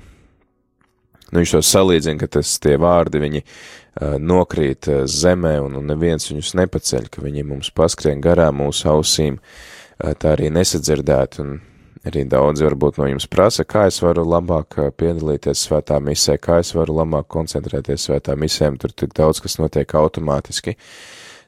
nu 1.31 1.41
viņš 1.41 1.55
to 1.57 1.63
salīdzina, 1.65 2.21
ka 2.21 2.31
tas 2.39 2.55
tie 2.63 2.77
vārdi, 2.81 3.21
viņi 3.23 3.43
uh, 3.43 4.17
nokrīt 4.21 4.89
uh, 4.91 5.05
zemē 5.05 5.57
un, 5.65 5.79
un 5.79 5.89
neviens 5.93 6.29
viņus 6.31 6.55
nepaceļ, 6.61 7.09
ka 7.13 7.25
viņi 7.25 7.47
mums 7.47 7.71
paskrien 7.75 8.23
garām 8.23 8.61
mūsu 8.63 8.89
ausīm, 8.93 9.39
uh, 9.41 10.13
tā 10.17 10.35
arī 10.35 10.51
nesadzirdēt, 10.53 11.41
un 11.43 11.59
arī 12.07 12.23
daudzi 12.29 12.65
varbūt 12.67 13.01
no 13.01 13.07
jums 13.09 13.27
prasa, 13.29 13.65
kā 13.67 13.87
es 13.91 13.99
varu 14.03 14.23
labāk 14.27 14.77
piedalīties 14.99 15.65
svētā 15.67 15.99
misē, 16.03 16.37
kā 16.41 16.61
es 16.63 16.73
varu 16.77 16.95
labāk 17.01 17.27
koncentrēties 17.33 18.07
svētā 18.07 18.37
misēm, 18.39 18.77
tur 18.79 18.93
tik 18.95 19.15
daudz, 19.17 19.41
kas 19.43 19.57
notiek 19.59 19.95
automātiski. 19.99 20.77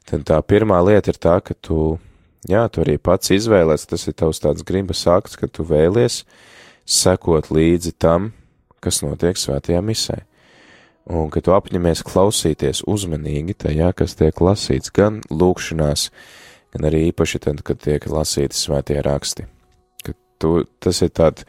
Tad 0.10 0.26
tā 0.28 0.40
pirmā 0.42 0.80
lieta 0.86 1.14
ir 1.14 1.20
tā, 1.22 1.38
ka 1.46 1.54
tu 1.54 2.00
Jā, 2.48 2.64
tu 2.72 2.84
arī 2.86 2.96
pats 3.02 3.34
izvēlēs, 3.36 3.84
tas 3.90 4.06
ir 4.08 4.16
tavs 4.16 4.40
tāds 4.40 4.64
gribas 4.64 5.04
akts, 5.12 5.36
ka 5.36 5.50
tu 5.52 5.66
vēlies 5.68 6.22
sekot 6.88 7.50
līdzi 7.52 7.98
tam, 8.00 8.32
kas 8.80 9.02
notiek 9.04 9.38
svētajā 9.38 9.82
misē. 9.84 10.22
Un 11.10 11.28
ka 11.34 11.42
tu 11.44 11.52
apņemies 11.52 12.04
klausīties 12.06 12.84
uzmanīgi 12.88 13.58
tajā, 13.60 13.90
kas 13.98 14.16
tiek 14.16 14.40
lasīts 14.40 14.94
gan 14.94 15.20
lūkšanās, 15.34 16.10
gan 16.76 16.88
arī 16.88 17.10
īpaši 17.10 17.42
tad, 17.44 17.64
kad 17.66 17.82
tiek 17.84 18.08
lasīti 18.08 18.56
svētie 18.56 19.02
raksti. 19.04 19.48
Ka 20.06 20.16
tu, 20.40 20.54
tas 20.80 21.02
ir 21.04 21.12
tāda 21.12 21.44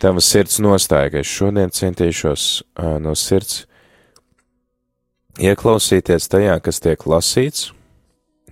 tava 0.00 0.22
sirds 0.24 0.62
nostāja, 0.64 1.12
ka 1.12 1.20
es 1.20 1.28
šodien 1.28 1.74
centīšos 1.74 2.46
uh, 2.62 2.96
no 3.02 3.12
sirds 3.18 3.66
ieklausīties 5.42 6.30
tajā, 6.32 6.56
kas 6.64 6.80
tiek 6.84 7.04
lasīts, 7.08 7.72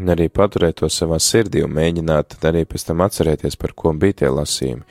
un 0.01 0.13
arī 0.15 0.31
paturēt 0.33 0.81
to 0.81 0.89
savā 0.93 1.21
sirdī 1.21 1.63
un 1.65 1.75
mēģināt 1.77 2.39
arī 2.49 2.65
pēc 2.69 2.87
tam 2.89 3.05
atcerēties, 3.05 3.59
par 3.61 3.75
ko 3.77 3.93
bija 3.93 4.23
tie 4.23 4.31
lasījumi 4.33 4.87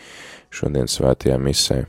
šodien 0.54 0.90
svētajā 0.90 1.38
misē. 1.42 1.84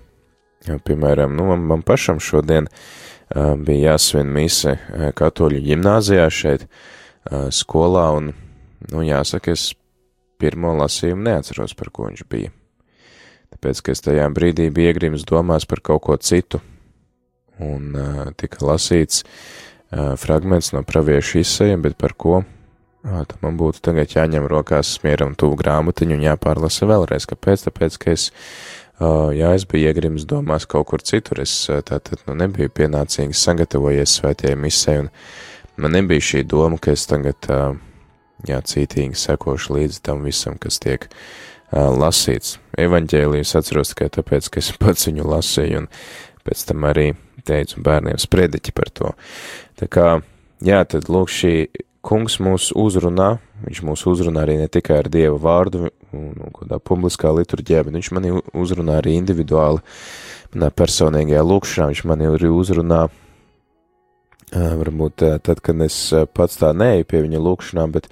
Jā, 0.69 0.77
piemēram, 0.85 1.33
nu, 1.37 1.47
man, 1.53 1.65
man 1.69 1.85
pašam 1.87 2.21
šodien 2.21 2.69
uh, 2.69 3.55
bija 3.57 3.95
jāsvin 3.95 4.29
mise 4.33 4.77
katoļu 5.17 5.63
ģimnāzijā 5.65 6.27
šeit 6.33 6.67
uh, 6.67 7.49
skolā, 7.55 8.11
un, 8.19 8.33
nu, 8.91 9.05
jāsaka, 9.07 9.57
es 9.57 9.71
pirmo 10.41 10.75
lasījumu 10.81 11.25
neatceros, 11.29 11.77
par 11.77 11.93
ko 11.93 12.09
viņš 12.09 12.25
bija. 12.29 12.53
Tāpēc, 13.51 13.81
ka 13.83 13.97
es 13.97 14.05
tajā 14.05 14.29
brīdī 14.37 14.69
biju 14.73 14.93
iegrims 14.93 15.25
domās 15.29 15.67
par 15.69 15.83
kaut 15.85 16.05
ko 16.07 16.17
citu, 16.21 16.61
un 17.61 17.97
uh, 17.97 18.23
tika 18.41 18.65
lasīts 18.69 19.25
uh, 19.25 20.15
fragments 20.21 20.75
no 20.77 20.85
praviešu 20.87 21.41
izsējiem, 21.41 21.89
bet 21.89 21.97
par 22.01 22.17
ko 22.17 22.43
Tad 23.01 23.39
man 23.41 23.57
būtu 23.57 23.81
tagad 23.81 24.13
jāņem 24.13 24.45
rokās 24.51 24.91
smieram 24.99 25.33
tuvu 25.39 25.57
grāmatiņu 25.63 26.19
un 26.19 26.25
jāpārlasa 26.27 26.89
vēlreiz. 26.89 27.25
Kāpēc? 27.31 27.65
Tāpēc, 27.65 27.97
ka 28.03 28.13
es, 28.13 28.27
jā, 29.01 29.53
es 29.57 29.65
biju 29.69 29.89
iegrims 29.89 30.27
domās 30.29 30.69
kaut 30.69 30.91
kur 30.91 31.05
citur, 31.05 31.41
es 31.41 31.55
tātad, 31.69 32.21
nu, 32.29 32.37
nebiju 32.43 32.73
pienācīgi 32.77 33.37
sagatavojies 33.41 34.19
svētajai 34.21 34.59
misē, 34.61 34.99
un 35.07 35.11
man 35.81 35.97
nebija 35.97 36.27
šī 36.29 36.45
doma, 36.45 36.77
ka 36.77 36.93
es 36.93 37.07
tagad, 37.09 37.49
jā, 38.49 38.61
cītīgi 38.75 39.17
sekošu 39.17 39.79
līdz 39.79 40.03
tam 40.05 40.27
visam, 40.29 40.61
kas 40.61 40.77
tiek 40.85 41.09
lasīts. 41.73 42.59
Evaņģēlijas 42.81 43.57
atceros 43.57 43.95
tikai 43.95 44.13
tāpēc, 44.21 44.53
ka 44.53 44.61
es 44.61 44.75
pats 44.83 45.09
viņu 45.09 45.25
lasīju, 45.25 45.87
un 45.87 45.93
pēc 46.45 46.69
tam 46.69 46.85
arī 46.93 47.15
teicu 47.49 47.81
bērniem 47.81 48.21
sprediķi 48.21 48.77
par 48.77 48.93
to. 48.93 49.15
Tā 49.81 49.89
kā, 49.89 50.11
jā, 50.61 50.85
tad 50.85 51.09
lūk 51.09 51.33
šī 51.33 51.55
kungs 52.05 52.39
mūs 52.41 52.71
uzrunā, 52.77 53.35
viņš 53.67 53.81
mūs 53.85 54.05
uzrunā 54.09 54.45
arī 54.45 54.57
ne 54.61 54.69
tikai 54.73 55.01
ar 55.03 55.09
Dieva 55.13 55.37
vārdu 55.41 55.89
un, 56.17 56.31
un 56.33 56.53
kādā 56.57 56.81
publiskā 56.81 57.33
liturģijā, 57.37 57.85
bet 57.87 57.97
viņš 57.99 58.13
mani 58.17 58.33
uzrunā 58.57 59.01
arī 59.01 59.17
individuāli, 59.19 59.83
manā 60.55 60.71
personīgajā 60.75 61.43
lūkšanā, 61.47 61.91
viņš 61.93 62.05
mani 62.09 62.31
arī 62.31 62.53
uzrunā, 62.55 63.03
varbūt 64.51 65.27
tad, 65.45 65.61
kad 65.63 65.85
es 65.85 65.99
pats 66.35 66.59
tā 66.59 66.73
neeju 66.75 67.07
pie 67.11 67.23
viņa 67.27 67.43
lūkšanā, 67.45 67.87
bet 67.93 68.09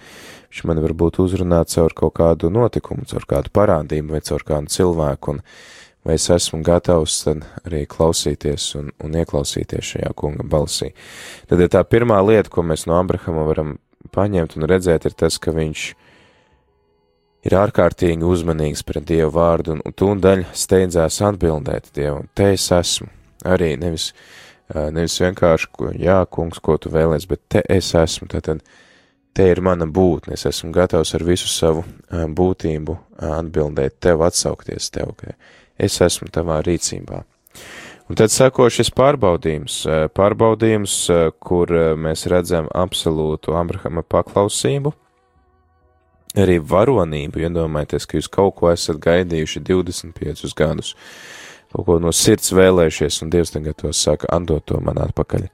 viņš 0.53 0.63
mani 0.69 0.85
varbūt 0.85 1.19
uzrunā 1.25 1.65
caur 1.73 1.97
kaut 1.97 2.15
kādu 2.21 2.53
notikumu, 2.53 3.09
caur 3.09 3.27
kādu 3.29 3.53
parādību 3.57 4.17
vai 4.17 4.23
caur 4.25 4.45
kādu 4.47 4.73
cilvēku, 4.73 5.37
un 5.37 5.43
vai 6.09 6.17
es 6.17 6.31
esmu 6.33 6.63
gatavs 6.65 7.19
tad 7.27 7.43
arī 7.69 7.83
klausīties 7.91 8.71
un, 8.81 8.89
un 9.05 9.17
ieklausīties 9.21 9.93
šajā 9.93 10.15
kunga 10.17 10.47
balsī. 10.49 10.95
Tad 11.51 11.61
ir 11.61 11.69
tā 11.75 11.83
pirmā 11.85 12.23
lieta, 12.25 12.49
ko 12.49 12.65
mēs 12.65 12.87
no 12.89 12.97
Abrahama 12.97 13.45
varam 13.45 13.75
paņemt 14.15 14.57
un 14.57 14.65
redzēt, 14.71 15.05
ir 15.05 15.17
tas, 15.19 15.37
ka 15.37 15.53
viņš 15.53 15.85
ir 17.49 17.57
ārkārtīgi 17.61 18.25
uzmanīgs 18.25 18.87
pret 18.89 19.05
Dievu 19.11 19.35
vārdu, 19.37 19.77
un, 19.77 19.85
un 19.85 19.97
tūdaļ 20.01 20.47
steidzās 20.57 21.21
atbildēt 21.29 21.93
Dievu, 21.97 22.25
te 22.33 22.55
es 22.55 22.65
esmu. 22.73 23.11
Arī 23.49 23.75
nevis, 23.79 24.11
nevis 24.73 25.21
vienkārši, 25.21 25.71
ko, 25.77 25.93
jā, 25.93 26.23
kungs, 26.33 26.65
ko 26.65 26.79
tu 26.81 26.91
vēlies, 26.95 27.29
bet 27.29 27.45
te 27.53 27.63
es 27.69 27.93
esmu, 27.95 28.31
tātad 28.33 28.65
te 29.37 29.45
ir 29.53 29.61
mana 29.63 29.87
būtne, 29.87 30.41
es 30.41 30.49
esmu 30.49 30.73
gatavs 30.75 31.13
ar 31.15 31.29
visu 31.29 31.53
savu 31.53 31.85
būtību 32.11 32.97
atbildēt 33.29 34.01
tev, 34.03 34.25
atsaukties 34.27 34.89
tev, 34.97 35.13
ka 35.21 35.37
es 35.79 36.01
esmu 36.05 36.29
tavā 36.35 36.61
rīcībā. 36.67 37.23
Un 38.09 38.17
tad 38.17 38.33
sako 38.33 38.71
šis 38.73 38.89
pārbaudījums, 38.97 39.83
pārbaudījums, 40.17 40.95
kur 41.45 41.73
mēs 42.01 42.25
redzam 42.33 42.71
absolūtu 42.73 43.53
Abrahama 43.53 44.01
paklausību, 44.01 44.95
arī 46.41 46.57
varonību, 46.71 47.43
iedomājieties, 47.45 48.07
ka 48.09 48.17
jūs 48.17 48.31
kaut 48.33 48.55
ko 48.57 48.71
esat 48.73 48.97
gaidījuši 49.05 49.61
25 49.69 50.55
gadus, 50.57 50.95
kaut 51.75 51.85
ko 51.85 51.99
no 52.01 52.15
sirds 52.17 52.55
vēlējušies, 52.57 53.21
un 53.27 53.35
Dievs 53.35 53.53
tagad 53.53 53.77
to 53.83 53.93
saka, 53.93 54.31
atdot 54.39 54.65
to 54.65 54.81
man 54.81 55.03
atpakaļ. 55.05 55.45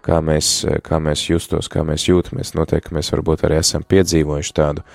Kā 0.00 0.20
mēs, 0.24 0.62
kā 0.86 0.96
mēs 1.02 1.26
justos, 1.26 1.66
kā 1.68 1.82
mēs 1.84 2.06
jūtamies, 2.06 2.54
noteikti 2.56 2.94
mēs 2.96 3.10
varbūt 3.12 3.42
arī 3.48 3.58
esam 3.60 3.82
piedzīvojuši 3.82 4.54
tādu 4.56 4.86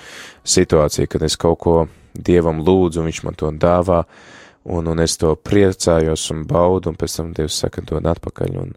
situāciju, 0.47 1.11
kad 1.11 1.27
es 1.27 1.35
kaut 1.37 1.59
ko 1.61 1.75
Dievam 2.15 2.63
lūdzu, 2.63 3.03
un 3.03 3.11
viņš 3.11 3.21
man 3.27 3.35
to 3.35 3.51
dāvā, 3.59 3.99
uh, 4.07 4.41
un, 4.65 4.87
un 4.89 5.03
es 5.03 5.17
to 5.21 5.35
priecājos 5.37 6.25
un 6.33 6.43
baudu, 6.49 6.91
un 6.91 6.97
pēc 6.99 7.19
tam 7.19 7.31
Dievs 7.37 7.59
saka, 7.61 7.83
dod 7.85 8.05
atpakaļ 8.09 8.57
un, 8.63 8.73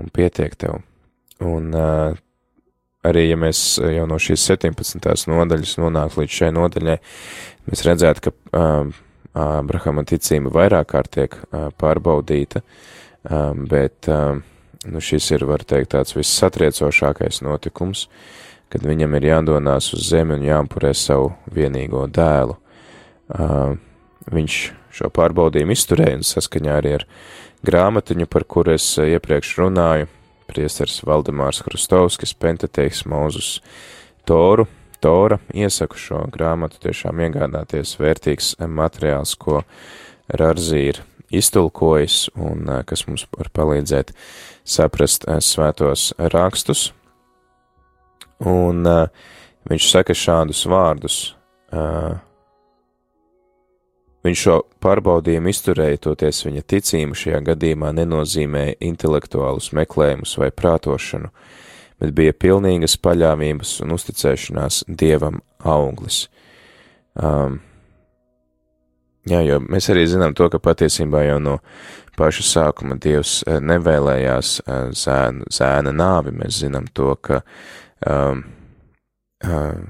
un 0.00 0.10
pietiek 0.12 0.56
tev. 0.56 0.80
Un 1.44 1.70
uh, 1.76 2.16
arī, 3.06 3.26
ja 3.28 3.36
mēs 3.40 3.78
jau 3.80 4.06
no 4.08 4.18
šīs 4.20 4.46
17. 4.52 5.28
nodaļas 5.30 5.76
nonāktu 5.80 6.22
līdz 6.22 6.38
šai 6.40 6.50
nodaļai, 6.56 6.98
mēs 7.68 7.84
redzētu, 7.86 8.26
ka 8.26 8.60
um, 8.60 8.94
Abrahama 9.36 10.04
ticība 10.08 10.52
vairāk 10.56 10.90
kārt 10.94 11.12
tiek 11.16 11.36
uh, 11.36 11.68
pārbaudīta, 11.80 12.64
um, 13.28 13.66
bet 13.70 14.08
um, 14.10 14.42
nu, 14.88 15.04
šis 15.04 15.30
ir, 15.36 15.46
var 15.48 15.64
teikt, 15.68 15.92
tāds 15.94 16.16
vissatriecošākais 16.16 17.42
notikums, 17.46 18.08
kad 18.70 18.84
viņam 18.86 19.16
ir 19.18 19.30
jādonās 19.34 19.92
uz 19.96 20.08
zemi 20.12 20.36
un 20.38 20.44
jāmpurē 20.46 20.92
savu 20.96 21.32
vienīgo 21.52 22.06
dēlu. 22.08 22.56
Uh, 23.30 23.78
viņš 24.30 24.60
šo 24.94 25.10
pārbaudījumu 25.14 25.76
izturēja 25.76 26.18
un 26.20 26.26
saskaņā 26.26 26.78
arī 26.80 26.96
ar 26.98 27.06
grāmatiņu, 27.66 28.26
par 28.30 28.46
kuru 28.48 28.74
es 28.76 28.86
iepriekš 29.00 29.54
runāju, 29.60 30.10
priestars 30.50 31.00
Valdemārs 31.06 31.62
Krustovskis, 31.66 32.34
Pentateiks 32.34 33.04
Mūzus 33.08 33.58
Toru, 34.28 34.66
Tora, 35.00 35.38
iesaku 35.56 35.96
šo 35.96 36.24
grāmatu 36.32 36.80
tiešām 36.82 37.22
iegādāties 37.24 37.94
vērtīgs 38.00 38.56
materiāls, 38.68 39.36
ko 39.40 39.62
Rarzi 40.28 40.82
ir 40.90 41.00
iztulkojis 41.32 42.26
un 42.36 42.68
kas 42.86 43.06
mums 43.08 43.24
var 43.38 43.48
palīdzēt 43.54 44.12
saprast 44.66 45.24
svētos 45.46 46.10
rakstus. 46.34 46.90
Un 48.40 48.86
uh, 48.88 49.06
viņš 49.68 49.88
saka 49.90 50.16
šādus 50.16 50.64
vārdus. 50.70 51.18
Uh, 51.70 52.16
Viņš 54.26 54.40
šo 54.44 54.56
pārbaudījumu 54.84 55.48
izturēja, 55.48 56.02
toties 56.04 56.42
viņa 56.44 56.62
ticība 56.68 57.16
šajā 57.16 57.40
gadījumā 57.46 57.94
nenozīmēja 57.96 58.76
intelektuālus 58.84 59.70
meklējumus 59.76 60.34
vai 60.42 60.50
prātošanu, 60.52 61.30
bet 62.00 62.12
bija 62.16 62.36
pilnīgas 62.36 62.98
paļāvības 63.00 63.78
un 63.84 63.96
uzticēšanās 63.96 64.82
dievam 65.00 65.40
auglis. 65.64 66.26
Um, 67.16 67.62
jā, 69.28 69.40
jo 69.46 69.56
mēs 69.64 69.88
arī 69.92 70.04
zinām 70.12 70.36
to, 70.36 70.50
ka 70.52 70.60
patiesībā 70.68 71.24
jau 71.24 71.38
no 71.40 71.56
paša 72.20 72.44
sākuma 72.44 72.98
dievs 73.00 73.38
nevēlējās 73.48 74.58
zēna, 75.00 75.48
zēna 75.48 75.94
nāvi. 75.96 76.36
Mēs 76.42 76.60
zinām 76.60 76.90
to, 76.92 77.14
ka 77.24 77.40
um, 78.04 78.44
um, 79.48 79.88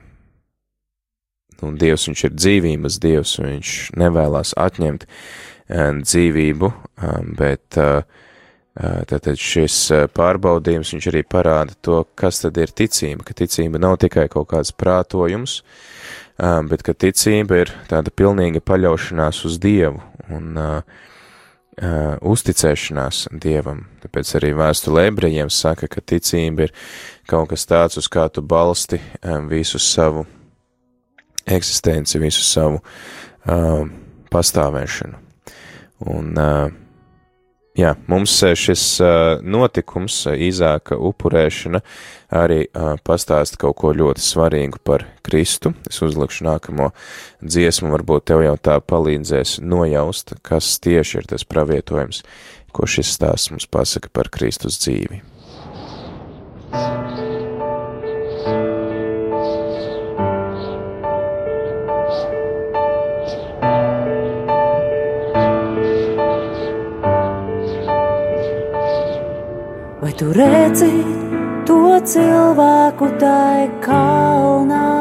un 1.67 1.77
Dievs 1.81 2.09
viņš 2.09 2.25
ir 2.27 2.35
dzīvības 2.37 2.99
Dievs, 3.03 3.37
un 3.41 3.51
viņš 3.55 3.75
nevēlas 4.01 4.55
atņemt 4.61 5.07
dzīvību, 5.71 6.73
bet 7.39 7.79
tātad 9.11 9.39
šis 9.39 9.77
pārbaudījums 10.17 10.95
viņš 10.95 11.07
arī 11.11 11.23
parāda 11.27 11.77
to, 11.83 12.01
kas 12.19 12.41
tad 12.43 12.59
ir 12.59 12.73
ticība, 12.75 13.27
ka 13.27 13.37
ticība 13.39 13.79
nav 13.83 13.99
tikai 14.03 14.27
kaut 14.33 14.49
kāds 14.55 14.73
prātojums, 14.75 15.61
bet 16.41 16.83
ka 16.87 16.95
ticība 16.95 17.63
ir 17.63 17.75
tāda 17.91 18.11
pilnīga 18.11 18.63
paļaušanās 18.65 19.45
uz 19.47 19.61
Dievu 19.63 20.01
un 20.31 20.59
uzticēšanās 22.31 23.29
Dievam. 23.41 23.87
Tāpēc 24.03 24.35
arī 24.41 24.51
vēstule 24.59 25.07
ebrejiem 25.09 25.49
saka, 25.55 25.89
ka 25.89 26.03
ticība 26.03 26.67
ir 26.67 26.75
kaut 27.31 27.53
kas 27.55 27.65
tāds, 27.71 27.97
uz 28.01 28.09
kā 28.11 28.27
tu 28.33 28.43
balsti 28.43 28.99
visu 29.49 29.79
savu 29.81 30.27
eksistenci, 31.55 32.21
visu 32.23 32.45
savu 32.47 32.81
uh, 32.81 33.83
pastāvēšanu. 34.31 35.19
Un, 36.11 36.31
uh, 36.41 36.71
jā, 37.77 37.95
mums 38.09 38.37
šis 38.57 38.85
uh, 39.05 39.43
notikums, 39.45 40.23
Īzāka 40.31 40.97
upurēšana, 40.97 41.83
arī 42.41 42.63
uh, 42.69 42.95
pastāst 43.05 43.59
kaut 43.61 43.77
ko 43.83 43.93
ļoti 43.97 44.25
svarīgu 44.25 44.81
par 44.87 45.05
Kristu. 45.27 45.75
Es 45.91 46.01
uzlikšu 46.05 46.47
nākamo 46.49 46.93
dziesmu, 47.43 47.91
varbūt 47.97 48.31
tev 48.33 48.45
jau 48.47 48.57
tā 48.57 48.79
palīdzēs 48.81 49.59
nojaust, 49.65 50.37
kas 50.47 50.79
tieši 50.83 51.21
ir 51.21 51.31
tas 51.35 51.45
pravietojums, 51.45 52.25
ko 52.73 52.89
šis 52.89 53.13
stāsts 53.19 53.53
mums 53.53 53.69
pasaka 53.69 54.13
par 54.15 54.33
Kristus 54.33 54.81
dzīvi. 54.85 55.25
Vai 70.11 70.17
tu 70.19 70.33
redzi 70.35 70.91
to 71.63 72.03
cilvēku 72.03 73.15
tai 73.23 73.71
kalnā? 73.79 75.00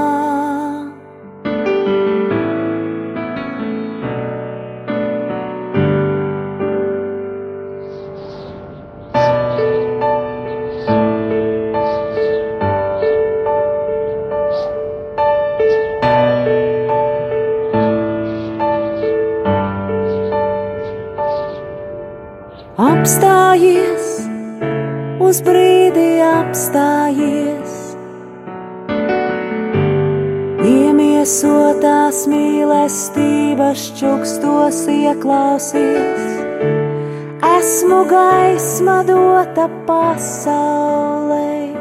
Ieklausies. 35.19 36.25
Esmu 37.57 38.05
gaisma 38.07 39.03
dota 39.03 39.67
pasaulē, 39.87 41.75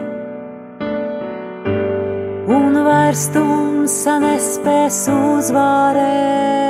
un 2.48 2.74
vairs 2.85 3.29
tumsa 3.31 4.18
nespēs 4.18 5.09
uzvarēt. 5.14 6.66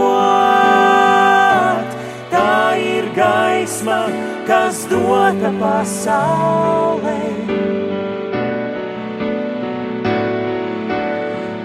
Tā 2.30 2.54
ir 2.78 3.10
gaisma, 3.18 4.00
kas 4.46 4.86
dota 4.94 5.50
pasaulē. 5.58 7.20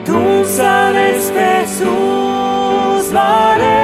Tumsa 0.08 0.76
nespēs 0.96 1.74
uzvarēt. 1.92 3.83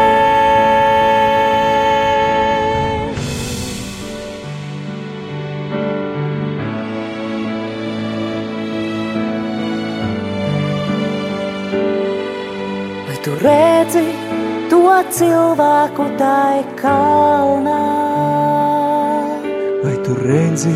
Redzi 13.41 14.05
to 14.69 14.81
cilvēku 15.09 16.05
tai 16.21 16.61
kalnā? 16.77 17.85
Vai 19.81 19.97
tu 20.05 20.13
redzi 20.21 20.75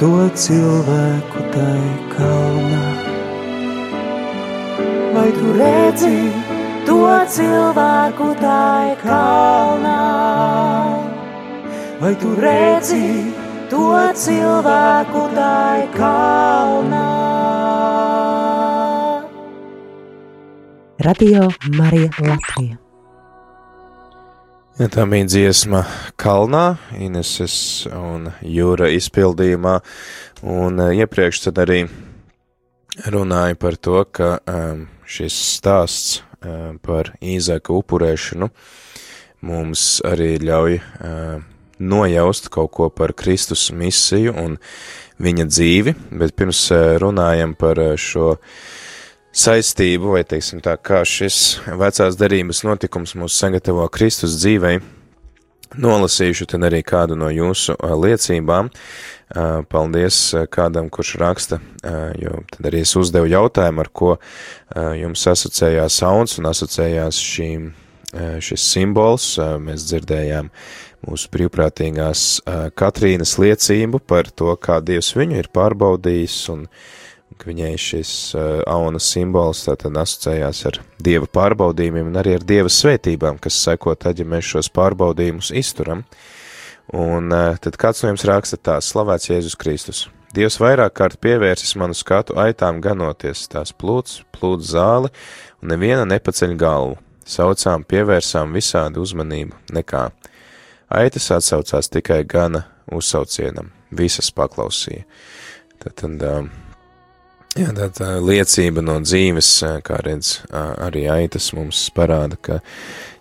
to 0.00 0.10
cilvēku 0.36 1.40
tai 1.54 1.86
kalnā? 2.12 2.84
Vai 5.16 5.30
tu 5.32 5.56
redzi 5.56 6.18
to 6.84 7.00
cilvēku 7.36 8.28
tai 8.42 8.92
kalnā? 9.00 10.04
Vai 12.04 12.14
tu 12.20 12.36
redzi 12.36 13.32
to 13.72 13.88
cilvēku 14.12 15.24
tai 15.34 15.88
kalnā? 15.96 17.37
Radio 20.98 21.50
Marija 21.62 22.10
Latvija. 22.18 22.76
Ja 24.78 24.88
tā 24.90 25.04
bija 25.06 25.26
dziesma 25.30 25.84
Kalnā, 26.18 26.74
Ineses 26.98 27.86
un 27.94 28.32
Jūra 28.42 28.88
izpildījumā, 28.90 29.76
un 30.42 30.82
uh, 30.82 30.90
iepriekš 30.98 31.44
tad 31.44 31.60
arī 31.62 31.84
runāja 33.14 33.54
par 33.62 33.76
to, 33.78 34.00
ka 34.10 34.40
um, 34.42 34.88
šis 35.06 35.36
stāsts 35.52 36.16
um, 36.42 36.80
par 36.82 37.12
īzāku 37.22 37.78
upurēšanu 37.78 38.50
mums 39.46 39.84
arī 40.02 40.32
ļauj 40.42 40.80
um, 40.82 41.46
nojaust 41.78 42.50
kaut 42.50 42.74
ko 42.74 42.90
par 42.90 43.14
Kristus 43.14 43.68
misiju 43.70 44.34
un 44.34 44.58
viņa 45.22 45.46
dzīvi, 45.46 45.94
bet 46.18 46.34
pirms 46.34 46.64
uh, 46.74 46.98
runājam 46.98 47.54
par 47.54 47.78
uh, 47.86 47.94
šo 47.94 48.34
saistību, 49.38 50.14
vai 50.16 50.24
teiksim 50.26 50.62
tā, 50.64 50.74
kā 50.76 51.04
šis 51.06 51.60
vecās 51.78 52.16
derības 52.18 52.64
notikums 52.66 53.14
mūs 53.18 53.36
sagatavo 53.38 53.86
Kristus 53.94 54.38
dzīvei, 54.40 54.80
nolasīšu 55.78 56.48
tad 56.48 56.64
arī 56.68 56.80
kādu 56.86 57.18
no 57.18 57.28
jūsu 57.32 57.76
liecībām. 57.78 58.70
Paldies 59.68 60.18
kādam, 60.48 60.88
kurš 60.88 61.10
raksta, 61.20 61.58
jo 62.16 62.38
tad 62.48 62.70
arī 62.70 62.80
es 62.86 62.94
uzdevu 62.96 63.28
jautājumu, 63.28 63.82
ar 63.84 63.90
ko 63.92 64.14
jums 64.96 65.26
asociējās 65.28 65.98
sauns 66.00 66.38
un 66.40 66.48
asociējās 66.48 67.18
šīm, 67.20 67.66
šis 68.40 68.64
simbols. 68.72 69.34
Mēs 69.60 69.84
dzirdējām 69.90 70.48
mūsu 71.04 71.28
brīvprātīgās 71.36 72.22
Katrīnas 72.72 73.36
liecību 73.38 74.00
par 74.00 74.32
to, 74.32 74.54
kā 74.56 74.80
Dievs 74.80 75.12
viņu 75.18 75.36
ir 75.42 75.52
pārbaudījis 75.52 76.38
un 76.56 76.64
ka 77.38 77.48
viņai 77.50 77.72
šis 77.80 78.12
uh, 78.36 78.58
aunas 78.68 79.06
simbols 79.12 79.64
tātad 79.66 79.96
asociējās 79.98 80.64
ar 80.70 80.80
dieva 81.02 81.28
pārbaudījumiem 81.38 82.10
un 82.10 82.18
arī 82.20 82.36
ar 82.38 82.44
dieva 82.46 82.72
svētībām, 82.72 83.38
kas 83.42 83.60
seko 83.62 83.94
tad, 83.94 84.18
ja 84.20 84.26
mēs 84.28 84.50
šos 84.52 84.70
pārbaudījumus 84.74 85.52
izturam. 85.56 86.04
Un 86.94 87.32
uh, 87.32 87.56
tad 87.60 87.76
kāds 87.80 88.02
no 88.02 88.12
jums 88.12 88.24
raksta 88.28 88.58
tā, 88.60 88.78
slavēts 88.84 89.30
Jēzus 89.30 89.58
Kristus. 89.60 90.06
Dievs 90.36 90.58
vairāk 90.60 90.92
kārt 90.98 91.20
pievērsis 91.24 91.72
manu 91.80 91.96
skatu 91.96 92.36
aitām 92.36 92.82
ganoties, 92.84 93.46
tās 93.48 93.72
plūds, 93.72 94.22
plūds 94.36 94.74
zāli, 94.74 95.08
un 95.62 95.72
neviena 95.72 96.04
nepaceļ 96.08 96.52
galvu. 96.60 96.98
Saucām, 97.28 97.84
pievērsām 97.84 98.54
visādi 98.56 99.00
uzmanību, 99.00 99.56
nekā. 99.76 100.06
Aitas 100.96 101.28
atsaucās 101.32 101.90
tikai 101.92 102.22
gana 102.28 102.64
uzsaucienam, 102.92 103.68
visas 103.92 104.30
paklausīja. 104.32 105.04
Tad, 105.78 105.92
tad 106.00 106.24
uh, 106.24 106.48
Jā, 107.58 107.72
tā, 107.74 107.88
tā 107.90 108.08
liecība 108.22 108.84
no 108.84 109.00
dzīves, 109.02 109.48
kā 109.82 109.96
redz, 110.06 110.36
arī 110.54 111.08
aitas 111.10 111.48
mums 111.56 111.80
parāda, 111.90 112.36
ka 112.38 112.60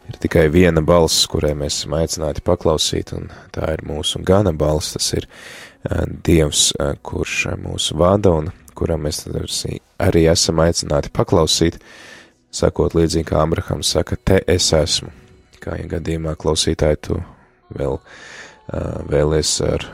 ir 0.05 0.19
tikai 0.21 0.43
viena 0.53 0.83
balss, 0.85 1.25
kurai 1.31 1.55
mēs 1.57 1.79
esam 1.79 1.95
aicināti 1.97 2.43
paklausīt, 2.45 3.15
un 3.17 3.31
tā 3.55 3.71
ir 3.73 3.81
mūsu 3.87 4.21
gana 4.27 4.53
balss, 4.53 4.93
tas 4.93 5.09
ir 5.17 5.25
Dievs, 6.27 6.69
kurš 7.07 7.47
mūs 7.63 7.89
vada 7.97 8.35
un 8.37 8.51
kuram 8.77 9.07
mēs 9.07 9.23
arī 10.03 10.27
esam 10.29 10.61
aicināti 10.61 11.09
paklausīt, 11.15 11.79
sakot 12.53 12.93
līdzīgi 12.93 13.31
kā 13.31 13.41
Abrahams 13.41 13.95
saka, 13.95 14.19
te 14.21 14.43
es 14.45 14.69
esmu, 14.75 15.09
kā 15.63 15.79
ja 15.81 15.89
gadījumā 15.97 16.35
klausītāji 16.37 17.01
tu 17.09 17.21
vēl 17.73 17.97
uh, 17.97 18.19
vēlies 18.67 19.51
ar, 19.63 19.85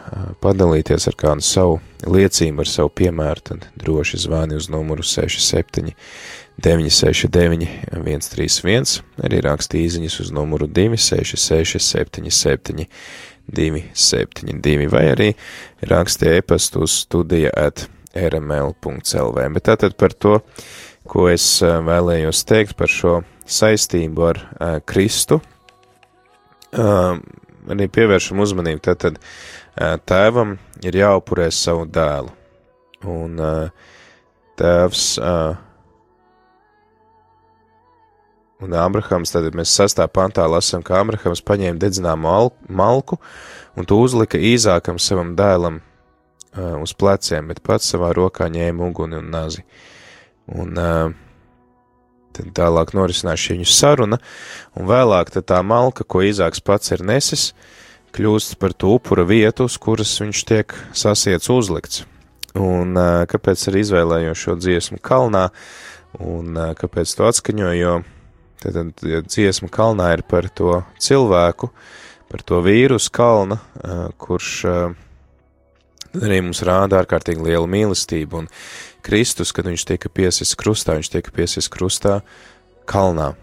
padalīties 0.41 1.07
ar 1.11 1.17
kādu 1.19 1.45
savu 1.45 1.79
liecību, 2.09 2.63
ar 2.63 2.69
savu 2.69 2.89
piemēru, 2.97 3.43
tad 3.49 3.67
droši 3.79 4.21
zvani 4.25 4.57
uz 4.57 4.69
numuru 4.73 5.05
67 5.05 5.93
969 6.63 7.67
131, 7.93 9.03
arī 9.25 9.41
raksti 9.45 9.83
īziņas 9.85 10.19
uz 10.25 10.31
numuru 10.33 10.67
266 10.69 11.81
77 11.81 12.87
272, 13.53 14.87
vai 14.89 15.03
arī 15.11 15.29
raksti 15.89 16.37
e-pastu 16.37 16.85
uz 16.85 16.95
studija 17.03 17.51
at 17.57 17.87
rml.lv. 18.15 19.47
Bet 19.57 19.67
tātad 19.67 19.97
par 19.99 20.13
to, 20.13 20.39
ko 21.09 21.27
es 21.29 21.45
vēlējos 21.61 22.45
teikt 22.47 22.77
par 22.79 22.89
šo 22.89 23.19
saistību 23.49 24.29
ar 24.29 24.43
Kristu, 24.87 25.41
arī 27.71 27.87
pievēršam 27.91 28.41
uzmanību, 28.43 28.81
tad, 28.83 29.03
tad 29.03 30.03
tēvam 30.09 30.57
ir 30.83 30.97
jāupurē 30.99 31.49
savu 31.53 31.85
dēlu. 31.89 32.33
Un 33.09 33.39
tēvs 34.59 35.07
un 38.63 38.75
Abrahams, 38.79 39.33
tad 39.33 39.49
mēs 39.57 39.73
sastā 39.75 40.07
pantā 40.07 40.45
lasam, 40.47 40.83
ka 40.85 41.01
Abrahams 41.01 41.43
paņēma 41.43 41.81
dedzināmu 41.81 42.51
malku 42.69 43.19
un 43.75 43.89
to 43.89 43.99
uzlika 43.99 44.39
īzākam 44.39 45.01
savam 45.01 45.33
dēlam 45.35 45.81
uz 46.79 46.93
pleciem, 46.93 47.49
bet 47.49 47.63
pats 47.65 47.89
savā 47.91 48.13
rokā 48.15 48.47
ņēma 48.53 48.87
uguni 48.87 49.17
un 49.17 49.31
nazi. 49.33 49.63
Un 50.53 50.77
uh, 50.77 51.13
Tad 52.33 52.49
tālāk 52.57 52.95
norisinās 52.97 53.41
šī 53.41 53.59
viņu 53.59 53.69
saruna, 53.69 54.17
un 54.77 54.89
vēlāk 54.89 55.29
tā 55.45 55.59
malka, 55.65 56.05
ko 56.05 56.23
Īzāks 56.25 56.63
pats 56.65 56.93
ir 56.95 57.03
nesis, 57.05 57.51
kļūst 58.13 58.57
par 58.61 58.73
to 58.73 58.95
upura 58.97 59.25
vietu, 59.25 59.67
uz 59.69 59.77
kuras 59.81 60.13
viņš 60.21 60.43
tiek 60.49 60.73
sasiets 60.97 61.49
uzlikts. 61.53 62.03
Un 62.53 62.93
kāpēc 63.29 63.67
arī 63.69 63.81
izvēlējos 63.81 64.41
šo 64.45 64.57
dziesmu 64.61 64.99
kalnā, 65.01 65.47
un 66.21 66.57
kāpēc 66.77 67.15
to 67.17 67.25
atskaņoju, 67.29 67.79
jo 67.81 67.95
tad 68.61 69.05
dziesma 69.27 69.69
kalnā 69.73 70.11
ir 70.17 70.25
par 70.29 70.49
to 70.53 70.81
cilvēku, 71.01 71.71
par 72.29 72.45
to 72.45 72.61
vīrus 72.65 73.09
kalna, 73.13 73.57
kurš 74.21 74.53
arī 76.21 76.39
mums 76.45 76.61
rāda 76.65 77.01
ārkārtīgi 77.01 77.49
lielu 77.49 77.69
mīlestību, 77.69 78.43
un 78.43 78.49
Kristus, 79.03 79.51
kad 79.55 79.67
viņš 79.69 79.87
tika 79.89 80.09
piesis 80.09 80.55
krustā, 80.59 80.97
viņš 80.99 81.11
tika 81.13 81.33
piesis 81.35 81.69
krustā 81.71 82.21
kalnā. 82.89 83.33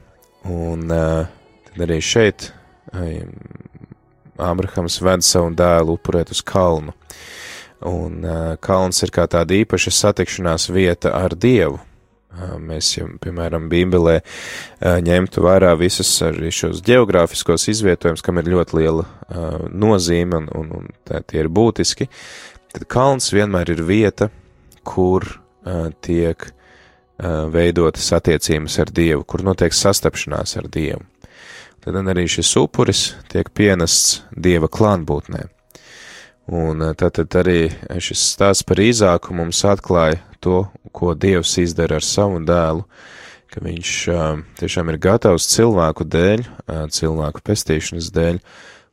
Un 0.48 0.88
uh, 0.88 1.28
tad 1.68 1.84
arī 1.86 2.00
šeit 2.04 2.50
Ābrahams 4.40 4.96
ved 5.04 5.24
savu 5.24 5.52
dēlu 5.56 5.98
upurēt 5.98 6.32
uz 6.34 6.40
kalnu. 6.46 6.94
Un 7.86 8.24
uh, 8.26 8.56
kalns 8.61 9.00
ir 9.04 9.12
kā 9.14 9.24
tāda 9.30 9.56
īpaša 9.56 9.92
satikšanās 9.96 10.68
vieta 10.72 11.14
ar 11.16 11.36
Dievu. 11.36 11.78
Uh, 12.30 12.56
mēs, 12.62 12.92
ja, 12.98 13.06
piemēram, 13.24 13.68
Bībelē 13.72 14.20
uh, 14.20 14.98
ņemtu 15.02 15.42
vērā 15.42 15.72
visas 15.80 16.11
arī 16.22 16.52
šos 16.54 16.82
geogrāfiskos 16.86 17.66
izvietojumus, 17.72 18.22
kam 18.22 18.38
ir 18.38 18.52
ļoti 18.52 18.76
liela 18.78 19.06
uh, 19.06 19.64
nozīme 19.66 20.38
un, 20.38 20.50
un, 20.61 20.68
un 20.78 20.90
tā, 21.08 21.24
tie 21.26 21.42
ir 21.42 21.50
būtiski, 21.50 22.06
tad 22.70 22.86
kalns 22.92 23.32
vienmēr 23.34 23.72
ir 23.74 23.82
vieta, 23.88 24.30
kur 24.86 25.26
tiek 26.04 26.50
veidotas 27.52 28.08
attiecības 28.16 28.78
ar 28.80 28.92
Dievu, 28.94 29.24
kur 29.28 29.44
notiek 29.44 29.74
sastapšanās 29.76 30.56
ar 30.56 30.68
Dievu. 30.72 31.04
Tad 31.80 31.96
arī 31.96 32.26
šis 32.28 32.50
upuris 32.61 33.14
tiek 33.32 33.48
pienests 33.56 34.20
Dieva 34.36 34.68
klātbūtnē. 34.68 35.46
Un 36.50 36.82
tad, 36.98 37.14
tad 37.16 37.36
arī 37.40 37.70
šis 38.02 38.24
stāsts 38.34 38.66
par 38.66 38.80
īzāku 38.82 39.36
mums 39.36 39.62
atklāja 39.68 40.18
to, 40.42 40.64
ko 40.92 41.14
Dievs 41.14 41.54
izdara 41.62 42.00
ar 42.00 42.04
savu 42.04 42.40
dēlu, 42.44 42.84
ka 43.50 43.62
viņš 43.62 43.94
tiešām 44.61 44.90
ir 44.92 44.98
gatavs 45.02 45.48
cilvēku 45.52 46.04
dēļ, 46.11 46.44
cilvēku 46.92 47.44
pestīšanas 47.46 48.11
dēļ, 48.16 48.42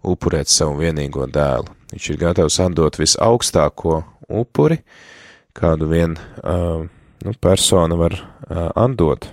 upurēt 0.08 0.52
savu 0.52 0.78
vienīgo 0.84 1.28
dēlu. 1.32 1.74
Viņš 1.92 2.10
ir 2.14 2.22
gatavs 2.22 2.60
atdot 2.62 3.00
visaugstāko 3.00 4.02
upuri, 4.28 4.80
uh, 4.80 5.17
kādu 5.58 5.90
vien 5.90 6.16
uh, 6.18 6.86
nu, 7.26 7.34
persona 7.42 7.98
var 7.98 8.16
uh, 8.18 8.70
atdot 8.76 9.30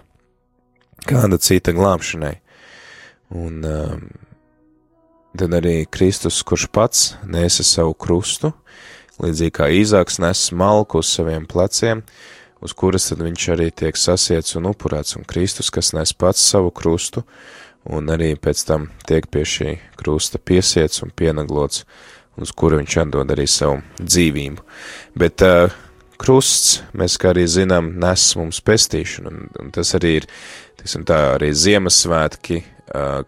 kāda 1.04 1.38
cita 1.40 1.74
glābšanai. 1.76 2.34
Un 3.34 3.64
uh, 3.66 3.96
tad 5.36 5.56
arī 5.58 5.82
Kristus, 5.90 6.42
kurš 6.46 6.68
pats 6.72 7.02
nesa 7.28 7.64
savu 7.66 7.94
krustu, 7.98 8.52
līdzīgi 9.22 9.54
kā 9.58 9.68
Īzāks 9.74 10.20
nes 10.22 10.46
malku 10.56 11.02
uz 11.02 11.10
saviem 11.12 11.46
pleciem, 11.50 12.02
uz 12.64 12.74
kuras 12.76 13.10
tad 13.10 13.22
viņš 13.24 13.48
arī 13.54 13.68
tiek 13.70 13.98
sasiets 13.98 14.56
un 14.58 14.70
upurēts, 14.70 15.18
un 15.18 15.28
Kristus, 15.28 15.70
kas 15.74 15.92
nes 15.96 16.14
pats 16.16 16.42
savu 16.42 16.72
krustu, 16.74 17.24
un 17.84 18.08
arī 18.08 18.32
pēc 18.40 18.64
tam 18.66 18.88
tiek 19.08 19.28
pie 19.28 19.44
šī 19.44 19.76
krusta 20.00 20.40
piesiets 20.40 21.02
un 21.04 21.12
pienaglots, 21.14 21.84
uz 22.40 22.50
kuru 22.56 22.80
viņš 22.80 23.00
atdod 23.04 23.30
arī 23.34 23.44
savu 23.50 23.82
dzīvību. 24.00 24.64
Bet 25.20 25.44
uh, 25.44 25.74
krusts, 26.20 26.82
mēs 26.96 27.16
kā 27.20 27.32
arī 27.32 27.46
zinām, 27.50 27.92
nes 28.00 28.26
mums 28.38 28.60
pestīšanu, 28.64 29.32
un, 29.32 29.50
un 29.62 29.72
tas 29.74 29.94
arī 29.98 30.18
ir, 30.20 30.28
tiksim 30.80 31.04
tā, 31.08 31.20
arī 31.34 31.50
Ziemassvētki, 31.56 32.60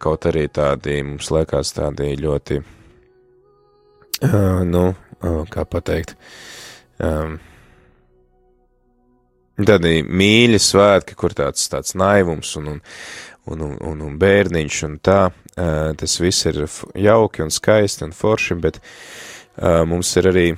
kaut 0.02 0.28
arī 0.28 0.46
tādi, 0.52 1.00
mums 1.06 1.30
liekas 1.32 1.72
tādi 1.76 2.12
ļoti, 2.20 2.60
nu, 4.74 4.84
kā 5.52 5.64
pateikt, 5.68 6.16
um, 7.02 7.38
tādi 9.56 10.02
mīļi 10.04 10.60
svētki, 10.60 11.16
kur 11.16 11.34
tāds, 11.36 11.64
tāds 11.72 11.96
naivums 11.96 12.52
un, 12.60 12.74
un, 12.76 12.84
un, 13.46 13.66
un, 13.80 14.04
un, 14.10 14.14
bērniņš 14.20 14.82
un 14.90 14.98
tā, 15.00 15.20
tas 15.56 16.20
viss 16.20 16.46
ir 16.50 16.66
jauki 17.00 17.44
un 17.44 17.52
skaisti 17.54 18.04
un 18.04 18.12
forši, 18.12 18.58
bet 18.60 18.80
mums 19.88 20.12
ir 20.20 20.28
arī 20.28 20.48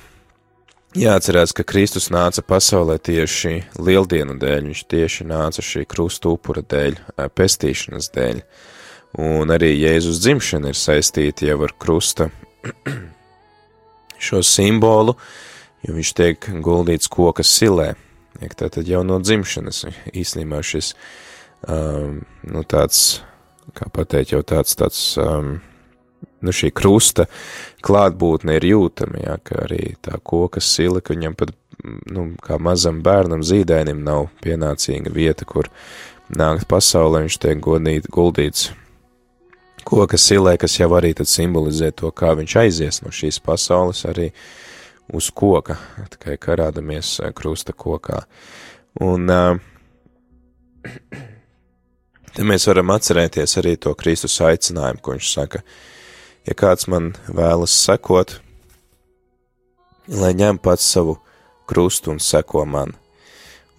jāatcerās, 0.97 1.53
ka 1.53 1.65
Kristus 1.67 2.09
nāca 2.13 2.41
pasaulē 2.45 2.97
tieši 2.97 3.55
lieldienu 3.77 4.37
dēļ, 4.41 4.71
viņš 4.71 4.83
tieši 4.89 5.29
nāca 5.29 5.65
šī 5.65 5.85
krustu 5.89 6.33
upura 6.37 6.63
dēļ, 6.63 6.99
uh, 7.15 7.29
pestīšanas 7.29 8.11
dēļ, 8.15 8.43
un 9.21 9.53
arī 9.53 9.73
Jēzus 9.75 10.21
dzimšana 10.23 10.73
ir 10.73 10.79
saistīta 10.79 11.49
jau 11.49 11.61
ar 11.67 11.73
krusta 11.77 12.29
šo 14.29 14.43
simbolu, 14.45 15.17
jo 15.85 15.95
viņš 15.95 16.13
tiek 16.17 16.53
guldīts 16.63 17.11
koka 17.11 17.45
silē, 17.45 17.93
Tātad 18.39 18.87
jau 18.87 19.01
no 19.03 19.17
dzimšanas 19.19 19.83
īstenībā 20.15 20.61
šis, 20.63 20.93
um, 21.67 22.21
nu 22.47 22.61
tāds, 22.63 23.19
kā 23.75 23.89
pateikt, 23.91 24.31
jau 24.31 24.43
tāds, 24.47 24.77
tāds, 24.79 25.01
um, 25.19 25.57
nu 26.41 26.53
šī 26.55 26.71
krusta 26.75 27.27
klātbūtne 27.85 28.59
ir 28.59 28.67
jūtama, 28.71 29.23
jā, 29.23 29.39
ka 29.43 29.63
arī 29.65 29.95
tā 30.03 30.19
koka 30.23 30.63
sila, 30.63 31.01
ka 31.01 31.15
viņam 31.15 31.35
pat, 31.39 31.53
nu, 32.11 32.31
kā 32.43 32.59
mazam 32.61 33.01
bērnam 33.05 33.43
zīdainim 33.45 34.03
nav 34.03 34.29
pienācīga 34.43 35.13
vieta, 35.15 35.47
kur 35.47 35.71
nākt 36.29 36.67
pasaulē, 36.69 37.23
viņš 37.25 37.39
tiek 37.43 37.63
godīt, 37.63 38.11
guldīts 38.13 38.69
koka 39.89 40.19
silē, 40.21 40.53
kas 40.59 40.79
jau 40.79 40.91
arī 40.97 41.13
tad 41.17 41.27
simbolizē 41.29 41.91
to, 41.95 42.11
kā 42.11 42.33
viņš 42.37 42.55
aizies 42.61 43.01
no 43.03 43.09
šīs 43.15 43.37
pasaules 43.43 44.05
arī 44.09 44.27
uz 45.15 45.29
koka, 45.33 45.75
tikai 46.13 46.37
karādamies 46.41 47.19
krusta 47.35 47.73
kokā. 47.73 48.19
Un 49.01 49.29
te 52.35 52.41
mēs 52.45 52.67
varam 52.69 52.89
atcerēties 52.93 53.57
arī 53.61 53.73
to 53.81 53.91
Kristus 53.97 54.41
aicinājumu, 54.45 55.01
ko 55.01 55.09
viņš 55.17 55.27
saka, 55.33 55.59
ja 56.49 56.57
kāds 56.57 56.87
man 56.89 57.11
vēlas 57.29 57.75
sekot, 57.77 58.39
lai 60.09 60.33
ņem 60.33 60.57
pats 60.61 60.87
savu 60.95 61.19
krustu 61.69 62.15
un 62.15 62.21
seko 62.23 62.65
man. 62.65 62.95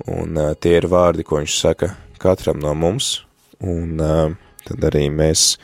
Un 0.07 0.39
uh, 0.39 0.53
tie 0.55 0.77
ir 0.79 0.87
vārdi, 0.89 1.27
ko 1.27 1.41
viņš 1.41 1.57
saka 1.59 1.95
katram 2.23 2.61
no 2.63 2.73
mums, 2.79 3.19
un 3.61 3.99
uh, 4.01 4.31
tad 4.65 4.87
arī 4.89 5.09
mēs, 5.13 5.57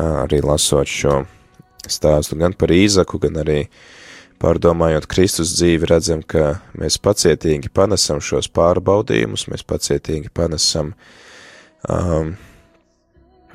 uh, 0.00 0.24
arī 0.24 0.42
lasot 0.44 0.90
šo 0.90 1.22
stāstu 1.88 2.36
gan 2.40 2.56
par 2.58 2.74
Īzaku, 2.74 3.20
gan 3.22 3.38
arī 3.44 3.62
Pārdomājot 4.42 5.06
Kristus 5.08 5.54
dzīvi, 5.54 5.86
redzam, 5.88 6.20
ka 6.20 6.58
mēs 6.76 6.98
pacietīgi 7.00 7.70
panesam 7.72 8.18
šos 8.20 8.50
pārbaudījumus, 8.52 9.46
mēs 9.48 9.62
pacietīgi 9.64 10.28
panesam 10.34 10.90
um, 11.88 12.34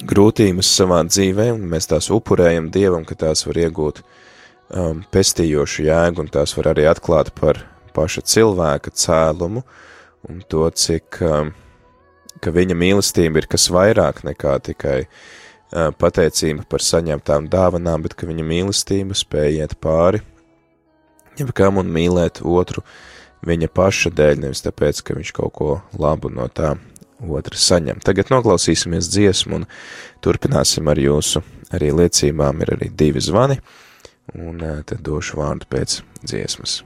grūtības 0.07 0.69
savā 0.79 1.01
dzīvē, 1.07 1.49
un 1.55 1.65
mēs 1.71 1.89
tās 1.91 2.09
upurējam 2.13 2.69
Dievam, 2.73 3.05
ka 3.07 3.17
tās 3.19 3.45
var 3.47 3.59
iegūt 3.65 4.01
um, 4.03 5.03
pestījošu 5.11 5.87
jēgu, 5.89 6.23
un 6.23 6.31
tās 6.31 6.55
var 6.57 6.71
arī 6.73 6.87
atklāt 6.89 7.33
par 7.39 7.63
paša 7.95 8.23
cilvēka 8.29 8.93
cēlumu, 8.95 9.65
un 10.29 10.41
to, 10.47 10.65
cik, 10.71 11.19
um, 11.25 11.53
viņa 12.39 12.77
mīlestība 12.77 13.41
ir 13.41 13.49
kas 13.51 13.67
vairāk 13.73 14.23
nekā 14.27 14.57
tikai 14.69 14.97
uh, 15.05 15.89
pateicība 15.99 16.67
par 16.69 16.85
saņemtām 16.85 17.49
dāvanām, 17.51 18.05
bet 18.05 18.15
ka 18.15 18.29
viņa 18.29 18.45
mīlestība 18.45 19.17
spēj 19.17 19.63
iet 19.63 19.79
pāri 19.83 20.23
jebkam 21.39 21.79
un 21.81 21.91
mīlēt 21.93 22.41
otru 22.43 22.83
viņa 23.47 23.69
paša 23.71 24.11
dēļ, 24.15 24.41
nevis 24.43 24.63
tāpēc, 24.65 25.01
ka 25.05 25.15
viņš 25.17 25.33
kaut 25.35 25.53
ko 25.55 25.69
labu 25.99 26.31
no 26.33 26.47
tā 26.51 26.75
otra 27.27 27.59
saņem. 27.59 28.01
Tagad 28.05 28.31
noklausīsimies 28.33 29.09
dziesmu 29.11 29.61
un 29.61 29.67
turpināsim 30.23 30.87
ar 30.91 31.01
jūsu 31.01 31.43
arī 31.75 31.91
liecībām, 31.95 32.63
ir 32.63 32.75
arī 32.77 32.91
divi 32.95 33.23
zvani, 33.23 33.59
un 34.39 34.61
eh, 34.63 34.79
tad 34.85 35.03
došu 35.05 35.41
vārdu 35.41 35.69
pēc 35.69 35.99
dziesmas. 36.23 36.81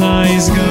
Svētais 0.00 0.48
gars, 0.56 0.69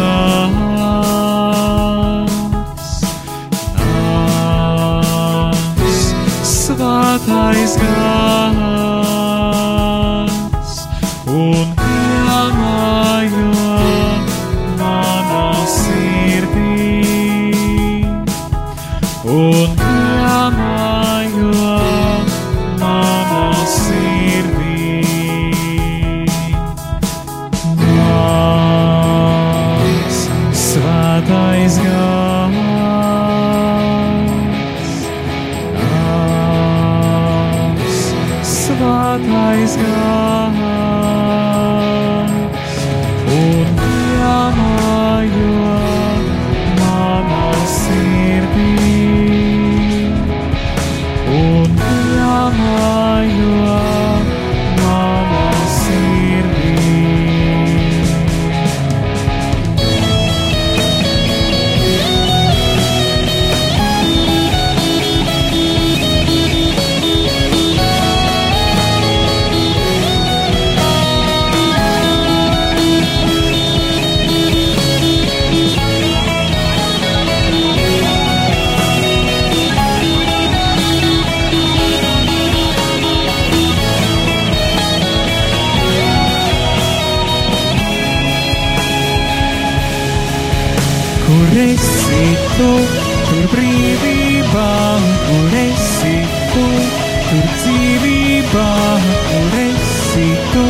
tu, 100.59 100.67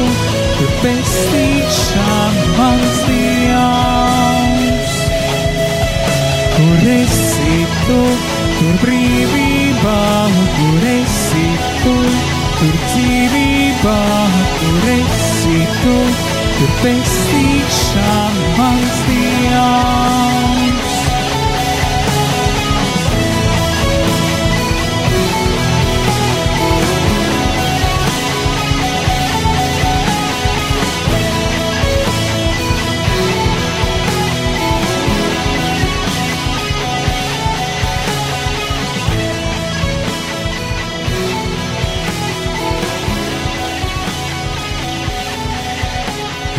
tur 0.57 0.71
pestīšana 0.83 2.47
mans 2.57 2.97
dievs. 3.07 4.97
Kur 6.57 6.89
esi 6.95 7.57
tu, 7.87 7.99
tur 8.57 8.73
brīvība, 8.83 9.97
kur 10.57 10.89
esi 10.93 11.47
tu, 11.83 11.95
tur 12.59 12.75
dzīvība, 12.85 13.99
kur 14.59 14.89
esi 14.97 15.61
tu, 15.83 15.97
tur 16.57 16.75
pestīšana 16.83 18.28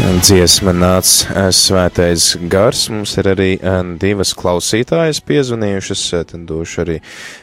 Dziesma 0.01 0.73
nāca 0.73 1.29
eh, 1.29 1.47
svētais 1.53 2.31
gars. 2.49 2.87
Mums 2.89 3.11
ir 3.21 3.27
arī 3.35 3.49
eh, 3.61 3.81
divas 4.01 4.31
klausītājas 4.33 5.21
piezvanījušas. 5.29 6.05
eh, 6.17 6.23
Tad 6.31 6.47
došu 6.49 6.81
arī 6.87 6.97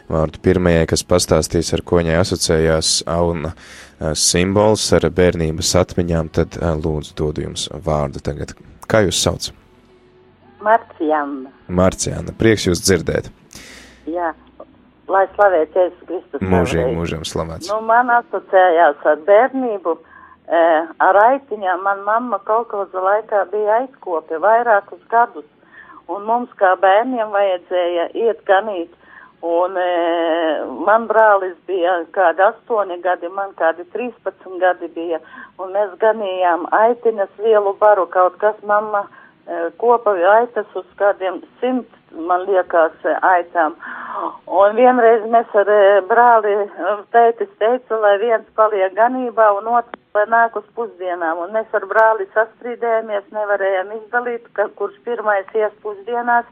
vārdu 0.09 0.41
pirmajai, 0.41 0.87
kas 0.89 1.05
pastāstīs, 1.05 1.69
ar 1.77 1.83
ko 1.85 1.99
viņai 1.99 2.15
asociējās 2.17 2.95
auna 3.13 3.53
simbols 4.17 4.87
ar 4.97 5.05
bērnības 5.19 5.75
atmiņām. 5.83 6.33
Tad 6.33 6.57
lūdzu 6.81 7.13
dodu 7.21 7.45
jums 7.45 7.67
vārdu 7.85 8.23
tagad. 8.25 8.55
Kā 8.89 9.03
jūs 9.05 9.21
sauc? 9.21 9.51
Marcijana. 10.65 11.53
Marciāna, 11.69 12.33
prieks 12.41 12.65
jūs 12.71 12.81
dzirdēt. 12.81 13.29
Jā, 14.09 14.33
lai 15.05 15.25
slavēts 15.37 15.77
Jēzus 15.77 16.05
Kristus. 16.09 16.41
Mūžīgi, 16.41 16.89
mūžam 16.97 17.25
slavēts. 17.27 17.69
Nu, 17.69 17.83
man 17.85 18.09
asociējās 18.17 19.05
ar 19.13 19.25
bērnību, 19.29 19.99
e, 20.01 20.16
ar 20.47 21.19
aitiņām. 21.23 21.83
Man 21.83 22.03
mamma 22.07 22.39
kādā 22.47 23.03
laikā 23.03 23.43
bija 23.51 23.81
aizkopi 23.81 24.39
vairākus 24.39 25.01
gadus, 25.11 25.47
un 26.07 26.23
mums 26.23 26.53
kā 26.59 26.75
bērniem 26.79 27.31
vajadzēja 27.31 28.09
iet 28.15 28.43
ganīt. 28.47 28.93
Un 29.45 29.75
e, 29.77 29.89
man 30.85 31.05
brālis 31.05 31.53
bija 31.69 31.99
kādi 32.15 32.41
astoņi 32.41 32.97
gadi, 33.03 33.29
man 33.29 33.51
kādi 33.59 33.83
13 33.93 34.57
gadi 34.59 34.87
bija, 34.95 35.19
un 35.61 35.75
mēs 35.75 35.93
ganījām 36.01 36.65
aitiņas 36.73 37.37
lielu 37.45 37.75
baru, 37.77 38.07
kaut 38.09 38.39
kas 38.41 38.57
mamma 38.65 39.03
e, 39.05 39.69
kopa 39.77 40.15
aitas 40.39 40.65
uz 40.73 40.87
kādiem 40.97 41.43
simt, 41.61 41.96
man 42.11 42.45
liekas, 42.47 42.95
aitām. 43.21 43.75
Un 44.47 44.75
vienreiz 44.75 45.25
mēs 45.31 45.53
ar 45.57 45.69
e, 45.69 45.81
brāli 46.09 46.53
e, 46.63 46.67
tētis 47.13 47.49
teica, 47.59 47.99
lai 48.01 48.17
viens 48.21 48.47
paliek 48.55 48.95
ganībā 48.97 49.51
un 49.59 49.67
otrs 49.77 50.03
lai 50.17 50.25
nāk 50.31 50.55
uz 50.57 50.65
pusdienām. 50.77 51.43
Un 51.43 51.53
mēs 51.55 51.75
ar 51.77 51.85
brāli 51.89 52.25
sastrīdējāmies, 52.33 53.27
nevarējām 53.35 53.93
izdalīt, 53.99 54.47
ka, 54.57 54.69
kurš 54.79 54.97
pirmais 55.05 55.53
ies 55.57 55.75
pusdienās 55.83 56.47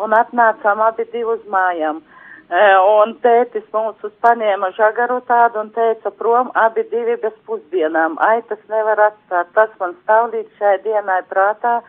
un 0.00 0.16
atnācām 0.16 0.80
abi 0.86 1.06
divi 1.12 1.28
uz 1.34 1.44
mājām. 1.52 2.00
E, 2.00 2.64
Un 3.00 3.14
tētis 3.24 3.66
mums 3.74 4.00
uz 4.06 4.12
paņēma 4.24 4.72
žagaru 4.78 5.20
tādu 5.28 5.60
un 5.62 5.70
teica 5.76 6.10
prom 6.22 6.50
abi 6.58 6.86
divi 6.90 7.16
bez 7.22 7.36
pusdienām. 7.46 8.16
Ai, 8.26 8.40
tas 8.48 8.60
nevar 8.72 9.04
atstāt. 9.10 9.52
Tas 9.54 9.70
man 9.82 9.94
stāv 10.02 10.32
līdz 10.34 10.58
šai 10.58 10.76
dienai 10.86 11.22
prātā. 11.30 11.80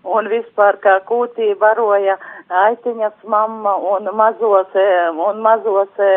Un 0.00 0.28
vispār 0.32 0.78
kā 0.80 0.94
kūtī 1.04 1.50
baroja 1.60 2.14
aitiņas 2.48 3.26
mamma 3.28 3.74
un 3.76 4.08
mazos, 4.16 4.70
e, 4.72 4.84
un 5.12 5.42
mazos 5.44 6.00
e, 6.00 6.08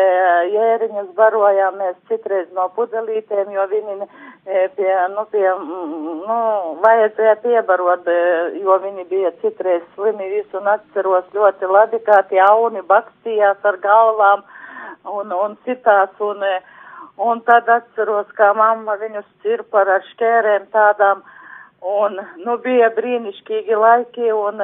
jēriņus 0.54 1.10
barojām 1.18 1.76
mēs 1.82 1.98
citreiz 2.08 2.48
no 2.56 2.64
pudelītēm, 2.78 3.52
jo 3.52 3.66
viņi 3.68 3.98
e, 4.00 4.62
pie, 4.78 4.88
nu, 5.12 5.26
pie, 5.28 5.44
nu, 6.24 6.38
vajadzēja 6.80 7.36
piebarot, 7.44 8.08
jo 8.56 8.78
viņi 8.86 9.04
bija 9.12 9.34
citreiz 9.44 9.84
slimi 9.92 10.32
visu 10.32 10.62
un 10.62 10.72
atceros 10.78 11.28
ļoti 11.36 11.68
labi, 11.68 12.00
kā 12.08 12.22
tie 12.32 12.40
auni 12.40 12.80
bakstījās 12.88 13.60
ar 13.68 13.80
galvām 13.84 14.48
un, 15.12 15.28
un 15.28 15.60
citās 15.68 16.24
un, 16.24 16.40
un 17.20 17.44
tad 17.44 17.68
atceros, 17.68 18.32
kā 18.32 18.54
mamma 18.56 18.96
viņus 18.96 19.28
cirpa 19.44 19.84
ar 19.84 20.00
šķērēm 20.14 20.70
tādām 20.72 21.20
un, 21.84 22.18
nu, 22.44 22.56
bija 22.64 22.88
brīnišķīgi 22.96 23.76
laiki 23.76 24.30
un, 24.32 24.62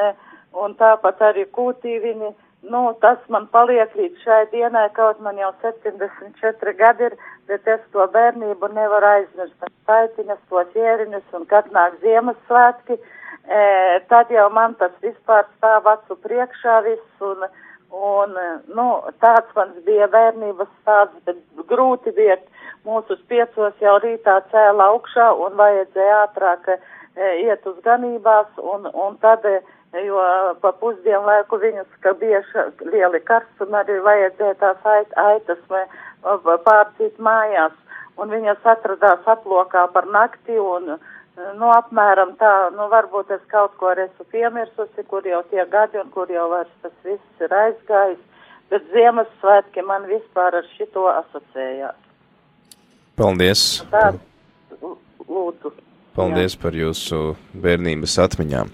un 0.57 0.77
tāpat 0.81 1.21
arī 1.31 1.45
kūtī 1.53 1.99
viņi, 2.03 2.33
nu, 2.73 2.83
tas 3.05 3.21
man 3.33 3.47
paliek 3.53 3.93
līdz 3.97 4.25
šai 4.25 4.41
dienai, 4.55 4.89
kaut 4.97 5.21
man 5.25 5.39
jau 5.41 5.53
74 5.63 6.75
gadi 6.81 7.11
ir, 7.11 7.17
bet 7.49 7.69
es 7.69 7.81
to 7.93 8.07
bērnību 8.15 8.73
nevaru 8.75 9.13
aizmirst. 9.15 9.57
Tas 9.61 9.75
taitiņas, 9.91 10.45
tos 10.49 10.77
ieriņus 10.77 11.39
un 11.39 11.49
kad 11.51 11.69
nāk 11.77 11.99
Ziemassvētki, 12.05 12.97
e, 12.97 13.65
tad 14.13 14.33
jau 14.33 14.49
man 14.57 14.77
tas 14.81 14.95
vispār 15.05 15.49
stāv 15.57 15.89
acu 15.93 16.17
priekšā 16.25 16.79
viss 16.89 17.27
un, 17.33 17.45
un, 17.91 18.39
nu, 18.77 18.87
tāds 19.21 19.53
mans 19.57 19.77
bija 19.85 20.09
bērnības 20.13 20.73
stāsts, 20.81 21.21
bet 21.29 21.69
grūti 21.69 22.15
bija 22.17 22.39
mūsu 22.89 23.19
piecos 23.29 23.77
jau 23.83 23.99
rītā 24.01 24.39
cēla 24.53 24.89
augšā 24.95 25.27
un 25.45 25.59
vajadzēja 25.61 26.23
ātrāk 26.25 26.71
e, 26.73 26.79
iet 27.21 27.67
uz 27.67 27.77
ganībās 27.85 28.49
un, 28.59 28.89
un 28.95 29.17
tad, 29.21 29.45
e, 29.45 29.61
jo 30.07 30.23
pa 30.63 30.73
pusdienu 30.81 31.23
laiku 31.27 31.59
viņus, 31.61 31.89
ka 32.05 32.15
ša- 32.53 32.71
lieli 32.93 33.21
karstumi, 33.21 33.77
arī 33.81 34.01
vajadzēja 34.07 34.55
tās 34.61 34.87
ait, 34.95 35.13
aitas 35.17 35.59
pārcīt 36.67 37.19
mājās. 37.19 37.73
Un 38.21 38.29
viņas 38.29 38.65
atradās 38.65 39.25
aplokā 39.25 39.87
par 39.93 40.07
nakti 40.07 40.59
un, 40.61 40.97
nu, 41.57 41.69
apmēram 41.73 42.35
tā, 42.37 42.71
nu, 42.77 42.89
varbūt 42.93 43.31
es 43.31 43.45
kaut 43.49 43.77
ko 43.81 43.93
arī 43.93 44.09
esmu 44.09 44.27
piemirsusi, 44.33 45.05
kur 45.09 45.25
jau 45.25 45.43
tie 45.51 45.65
gadi 45.71 45.99
un 45.99 46.11
kur 46.11 46.29
jau 46.29 46.49
vairs 46.51 46.73
tas 46.83 46.93
viss 47.05 47.41
ir 47.41 47.55
aizgājis. 47.55 48.21
Bet 48.71 48.85
Ziemassvētki 48.93 49.83
man 49.83 50.05
vispār 50.07 50.61
ar 50.61 50.67
šito 50.77 51.09
asociējās. 51.11 51.97
Paldies! 53.19 53.65
Tā, 53.91 54.13
lūdzu. 55.29 55.73
Paldies 56.21 56.57
par 56.61 56.77
jūsu 56.77 57.35
bērnības 57.57 58.19
atmiņām. 58.27 58.71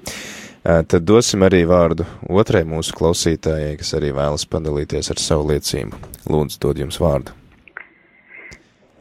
Tad 0.67 1.05
dosim 1.07 1.45
arī 1.47 1.63
vārdu 1.71 2.03
otrai 2.27 2.65
mūsu 2.67 2.95
klausītājai, 2.99 3.77
kas 3.79 3.93
arī 3.95 4.11
vēlas 4.17 4.47
padalīties 4.51 5.13
ar 5.15 5.21
savu 5.23 5.53
liecību. 5.53 6.01
Lūdzu, 6.27 6.59
dod 6.65 6.81
jums 6.83 6.99
vārdu. 6.99 7.35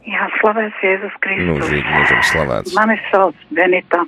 Jā, 0.06 0.28
slavēts 0.38 0.84
Jēzus 0.86 1.16
Kristus. 1.24 1.48
Mūžīgi, 1.50 1.88
mūžam 1.90 2.20
slavēts. 2.30 2.76
Mani 2.78 2.94
sauc 3.08 3.40
Benita. 3.50 4.04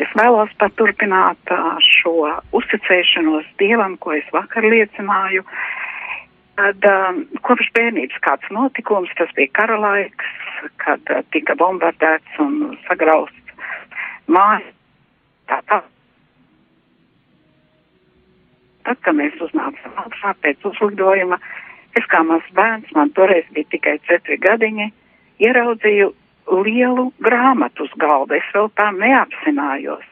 Es 0.00 0.12
vēlos 0.16 0.52
paturpināt 0.60 1.54
šo 1.96 2.12
uzticēšanos 2.56 3.48
Dievam, 3.60 3.96
ko 4.00 4.12
es 4.16 4.28
vakar 4.36 4.64
liecināju. 4.68 5.44
Tad 6.58 6.86
um, 6.88 7.22
kopš 7.46 7.70
bērnības 7.76 8.18
kāds 8.24 8.50
notikums, 8.54 9.12
tas 9.18 9.30
bija 9.36 9.52
kara 9.56 9.78
laiks, 9.80 10.32
kad 10.82 11.12
uh, 11.14 11.22
tika 11.34 11.56
bombardēts 11.60 12.42
un 12.42 12.76
sagrausts 12.88 13.54
mājas. 14.30 14.76
Tā, 15.50 15.58
tā. 15.66 15.80
Tad, 18.86 19.00
kad 19.04 19.16
mēs 19.18 19.34
uznācām 19.42 19.96
augšā 20.04 20.34
pēc 20.44 20.62
uzlidojuma, 20.70 21.40
es 21.98 22.06
kā 22.12 22.22
mazs 22.26 22.54
bērns, 22.54 22.92
man 22.94 23.10
toreiz 23.16 23.48
bija 23.54 23.68
tikai 23.74 23.96
četri 24.06 24.38
gadiņi, 24.40 24.90
ieraudzīju 25.42 26.12
lielu 26.66 27.10
grāmatu 27.24 27.86
uz 27.86 27.92
galda. 28.02 28.38
Es 28.38 28.48
vēl 28.54 28.70
tā 28.78 28.90
neapzinājos. 28.96 30.06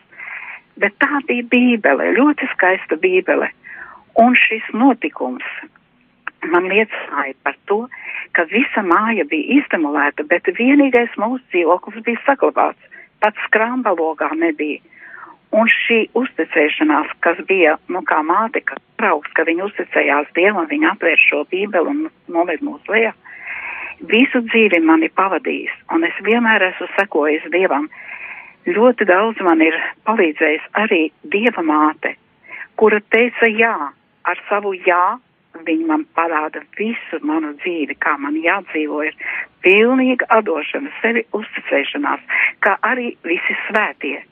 Bet 0.79 0.95
tā 1.03 1.23
bija 1.27 1.47
bībele, 1.51 2.13
ļoti 2.19 2.51
skaista 2.53 2.99
bībele. 3.01 3.51
Un 4.19 4.35
šis 4.39 4.67
notikums 4.75 5.47
man 6.47 6.69
liecināja 6.71 7.35
par 7.43 7.57
to, 7.67 7.87
ka 8.33 8.45
visa 8.51 8.83
māja 8.85 9.25
bija 9.29 9.59
izdemolēta, 9.61 10.27
bet 10.31 10.51
vienīgais 10.59 11.17
mūsu 11.19 11.43
dzīvoklis 11.53 12.05
bija 12.07 12.23
saglabāts. 12.27 12.95
Pats 13.23 13.49
skrāmbalogā 13.49 14.31
nebija. 14.39 14.79
Un 15.59 15.71
šī 15.73 16.03
uzticēšanās, 16.19 17.15
kas 17.25 17.39
bija, 17.49 17.79
nu, 17.89 18.03
kā 18.05 18.21
māte, 18.23 18.61
kas 18.61 18.83
draugs, 19.01 19.33
ka 19.33 19.47
viņa 19.49 19.65
uzticējās 19.65 20.29
Dievam, 20.37 20.69
viņa 20.69 20.93
atvēr 20.93 21.23
šo 21.23 21.45
bībeli 21.49 21.95
un 21.95 22.03
noved 22.29 22.61
mūs 22.63 22.85
lejā, 22.93 23.15
visu 24.13 24.43
dzīvi 24.45 24.83
mani 24.85 25.09
pavadījis, 25.09 25.73
un 25.95 26.05
es 26.05 26.21
vienmēr 26.27 26.69
esmu 26.69 26.91
sekojis 26.99 27.49
Dievam. 27.55 27.89
Ļoti 28.69 29.07
daudz 29.09 29.41
man 29.41 29.65
ir 29.65 29.79
palīdzējis 30.05 30.69
arī 30.77 31.07
Dieva 31.25 31.65
māte, 31.65 32.13
kura 32.77 33.01
teica 33.09 33.49
jā, 33.49 33.73
ar 34.29 34.43
savu 34.51 34.75
jā, 34.85 35.17
viņa 35.67 35.87
man 35.89 36.05
parāda 36.17 36.63
visu 36.79 37.21
manu 37.23 37.55
dzīvi, 37.63 37.97
kā 38.03 38.17
man 38.21 38.37
jādzīvo, 38.43 39.03
ir 39.09 39.17
pilnīga 39.65 40.29
atdošana, 40.39 40.93
sevi 41.03 41.25
uzticēšanās, 41.37 42.23
kā 42.65 42.77
arī 42.87 43.13
visi 43.27 43.57
svētie, 43.67 44.23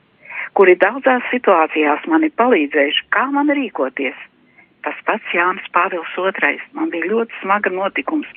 kuri 0.59 0.77
daudzās 0.81 1.27
situācijās 1.33 2.07
man 2.13 2.27
ir 2.27 2.35
palīdzējuši, 2.41 3.07
kā 3.15 3.27
man 3.35 3.53
rīkoties. 3.59 4.17
Tas 4.87 4.99
pats 5.03 5.33
Jānis 5.35 5.67
Pāvils 5.75 6.13
II. 6.15 6.61
Man 6.79 6.93
bija 6.93 7.09
ļoti 7.11 7.41
smaga 7.41 7.73
notikums, 7.75 8.29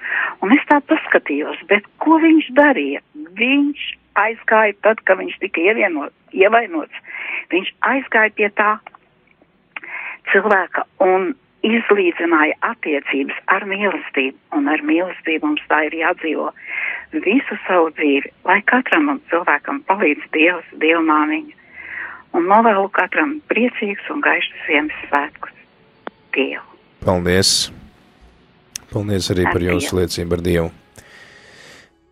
un 0.41 0.55
es 0.55 0.63
tā 0.71 0.79
paskatījos, 0.89 1.59
bet 1.69 1.85
ko 2.01 2.17
viņš 2.23 2.47
darīja? 2.57 3.03
Viņš 3.37 3.83
aizgāja 4.17 4.73
tad, 4.81 5.03
kad 5.05 5.21
viņš 5.21 5.37
tika 5.43 5.61
ievienot, 5.61 6.15
ievainots. 6.33 7.03
Viņš 7.53 7.69
aizgāja 7.91 8.33
pie 8.33 8.49
tā 8.57 8.71
cilvēka 10.31 10.85
un 11.05 11.31
izlīdzināja 11.65 12.55
attiecības 12.71 13.39
ar 13.51 13.65
mīlestību, 13.67 14.37
un 14.55 14.69
ar 14.71 14.83
mīlestību 14.85 15.47
mums 15.47 15.63
tā 15.71 15.81
ir 15.89 15.97
jādzīvo 15.99 16.49
visu 17.25 17.57
savu 17.67 17.89
dzīvi, 17.97 18.31
lai 18.47 18.59
katram 18.69 19.11
cilvēkam 19.31 19.81
palīdz 19.89 20.27
Dievs, 20.35 20.67
Dievmāmiņa, 20.81 21.55
un 22.37 22.47
novēlu 22.51 22.87
katram 22.95 23.39
priecīgus 23.51 24.11
un 24.13 24.21
gaišus 24.25 24.67
Ziemassvētkus. 24.67 25.55
Dievu! 26.35 26.65
Paldies! 27.05 27.71
Paldies 28.89 29.29
arī 29.33 29.45
par 29.49 29.59
Ar 29.61 29.67
jūsu 29.69 29.91
Dievu. 29.91 29.99
liecību 30.01 30.29
par 30.33 30.45
Dievu. 30.45 30.69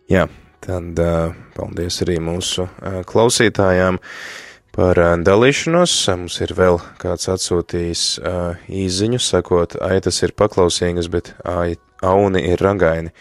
Jā, 0.08 0.28
tad 0.64 1.00
uh, 1.04 1.34
paldies 1.56 2.02
arī 2.06 2.20
mūsu 2.24 2.68
uh, 2.68 3.00
klausītājām 3.08 3.98
par 4.78 5.00
uh, 5.02 5.16
dalīšanos. 5.26 5.96
Mums 6.14 6.38
ir 6.46 6.54
vēl 6.58 6.78
kāds 7.02 7.30
atsūtījis 7.34 8.04
uh, 8.22 8.62
īziņu, 8.70 9.20
sakot, 9.24 9.78
aitas 9.84 10.22
ir 10.26 10.36
paklausīgas, 10.38 11.10
bet 11.14 11.34
ai, 11.48 11.76
auni 12.06 12.46
ir 12.52 12.62
ragaini. 12.62 13.14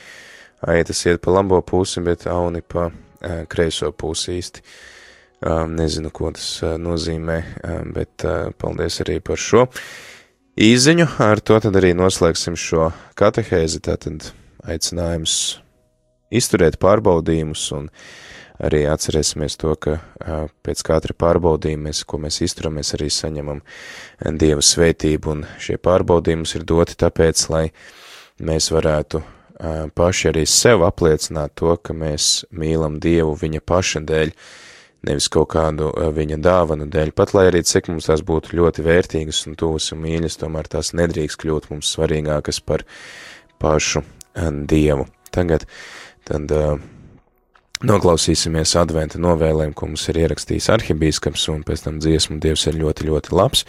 Aitas 0.67 1.05
iet 1.07 1.23
pa 1.25 1.35
labo 1.37 1.63
pusi, 1.65 2.03
bet 2.05 2.27
auni 2.31 2.61
pa 2.61 2.91
uh, 2.91 3.41
kreiso 3.49 3.93
pusi 3.93 4.37
īsti. 4.41 4.65
Um, 5.47 5.75
nezinu, 5.77 6.09
ko 6.17 6.31
tas 6.33 6.47
uh, 6.65 6.79
nozīmē, 6.81 7.37
um, 7.61 7.91
bet 7.93 8.25
uh, 8.25 8.49
paldies 8.57 9.03
arī 9.05 9.19
par 9.21 9.41
šo 9.41 9.67
īziņu. 10.57 11.11
Ar 11.21 11.41
to 11.45 11.59
tad 11.61 11.77
arī 11.77 11.93
noslēgsim 11.97 12.57
šo 12.57 12.89
katehēzi. 13.21 13.83
Tātad 13.85 14.31
aicinājums 14.65 15.59
izturēt 16.33 16.81
pārbaudījumus 16.83 17.67
un 17.77 17.91
arī 18.63 18.85
atcerēsimies 18.89 19.59
to, 19.61 19.75
ka 19.77 19.99
pēc 20.67 20.83
katra 20.87 21.17
pārbaudījuma, 21.19 21.89
mēs, 21.91 22.03
ko 22.09 22.21
mēs 22.23 22.41
izturam, 22.47 22.79
mēs 22.81 22.95
arī 22.97 23.11
saņemam 23.13 23.63
Dieva 24.41 24.65
svētību, 24.65 25.33
un 25.35 25.47
šie 25.63 25.79
pārbaudījumi 25.83 26.45
mums 26.45 26.55
ir 26.59 26.67
doti 26.69 26.97
tāpēc, 27.01 27.47
lai 27.53 27.65
mēs 28.41 28.71
varētu 28.73 29.23
paši 29.97 30.31
arī 30.33 30.45
sev 30.49 30.85
apliecināt 30.85 31.55
to, 31.57 31.77
ka 31.77 31.97
mēs 31.97 32.47
mīlam 32.53 32.99
Dievu 33.01 33.37
viņa 33.41 33.63
paša 33.65 34.03
dēļ, 34.09 34.33
nevis 35.07 35.29
kaut 35.33 35.53
kādu 35.55 35.93
viņa 36.17 36.41
dāvanu 36.43 36.89
dēļ, 36.93 37.13
pat 37.17 37.33
lai 37.37 37.47
arī 37.51 37.63
cik 37.65 37.89
mums 37.93 38.09
tās 38.11 38.25
būtu 38.27 38.57
ļoti 38.59 38.85
vērtīgas 38.85 39.45
un 39.49 39.57
tuvas 39.57 39.93
un 39.95 40.03
mīļas, 40.05 40.41
tomēr 40.43 40.69
tās 40.73 40.93
nedrīkst 40.97 41.41
kļūt 41.41 41.71
mums 41.73 41.95
svarīgākas 41.97 42.61
par 42.65 42.85
pašu 43.63 44.05
Dievu. 44.37 45.07
Tagad 45.33 45.65
tad 46.29 46.53
uh, 46.53 46.77
noklausīsimies 47.85 48.75
adventa 48.81 49.21
novēlēm, 49.21 49.75
ko 49.77 49.91
mums 49.91 50.07
ir 50.11 50.21
ierakstījis 50.23 50.71
arhibīskaps, 50.73 51.49
un 51.53 51.65
pēc 51.67 51.87
tam 51.87 52.01
dziesmu 52.01 52.39
Dievs 52.41 52.67
ir 52.71 52.79
ļoti, 52.81 53.09
ļoti 53.11 53.35
labs. 53.37 53.67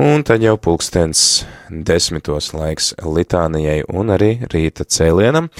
Un 0.00 0.24
tad 0.24 0.40
jau 0.40 0.54
pulkstens 0.56 1.42
desmitos 1.68 2.52
laiks 2.56 2.94
litānijai 3.04 3.82
un 3.92 4.14
arī 4.14 4.38
rīta 4.48 4.86
cēlienam, 4.88 5.50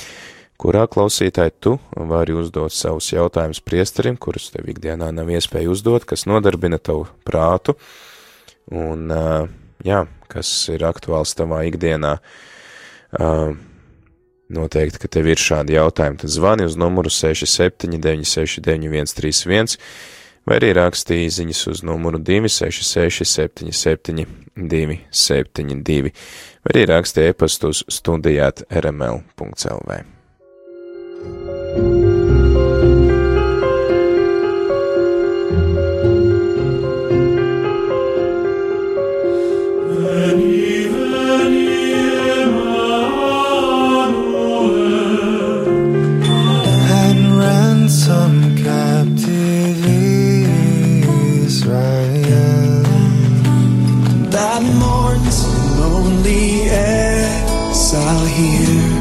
kurā 0.57 0.86
klausītāji 0.88 1.53
tu 1.61 1.74
vari 1.92 2.32
uzdot 2.38 2.72
savus 2.72 3.11
jautājumus 3.12 3.61
priesterim, 3.61 4.16
kurus 4.16 4.48
tev 4.55 4.70
ikdienā 4.72 5.11
nav 5.12 5.28
iespēja 5.28 5.68
uzdot, 5.74 6.07
kas 6.09 6.24
nodarbina 6.30 6.80
tavu 6.80 7.05
prātu 7.28 7.76
un, 8.72 9.12
jā, 9.84 10.07
kas 10.32 10.55
ir 10.72 10.86
aktuāls 10.88 11.36
tavā 11.36 11.66
ikdienā. 11.68 12.16
Uh, 13.12 13.53
noteikti, 14.55 14.98
ka 15.03 15.09
tev 15.12 15.24
ir 15.32 15.38
šādi 15.40 15.72
jautājumi, 15.78 16.20
tad 16.22 16.30
zvani 16.32 16.62
uz 16.68 16.74
numuru 16.80 17.11
67969131 17.12 19.76
vai 20.46 20.55
arī 20.59 20.70
rakstīja 20.78 21.28
ziņas 21.38 21.61
uz 21.72 21.78
numuru 21.86 22.18
266 22.18 23.28
77 23.28 24.26
272 24.57 26.12
vai 26.62 26.70
arī 26.74 26.82
rakstīja 26.90 27.28
e-pastu 27.32 27.64
uz 27.72 27.78
studijāt 27.90 28.57
rml.lv. 28.68 29.90
exile 57.93 58.24
here. 58.24 58.97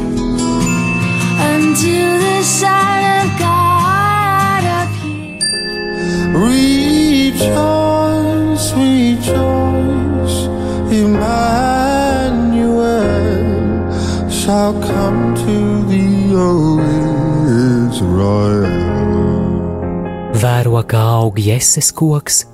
Until 1.40 2.12
the 2.20 2.42
Son 2.44 3.02
of 3.20 3.28
God 3.40 4.62
appears. 4.82 5.44
Rejoice, 7.32 7.86
rejoice, 8.76 10.38
Emmanuel 10.92 12.52
shall 14.28 14.74
come 14.80 15.34
to 15.40 15.56
thee, 15.88 16.34
O 16.36 16.80
Israel. 17.88 18.68
Vēro 20.42 20.82
kā 20.84 21.04
aug 21.22 21.38
jēses 21.40 21.92
koks 21.96 22.44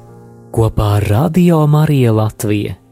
kopā 0.54 0.86
ar 0.98 1.04
Radio 1.10 1.66
Mariju 1.66 2.12
Latviju. 2.14 2.87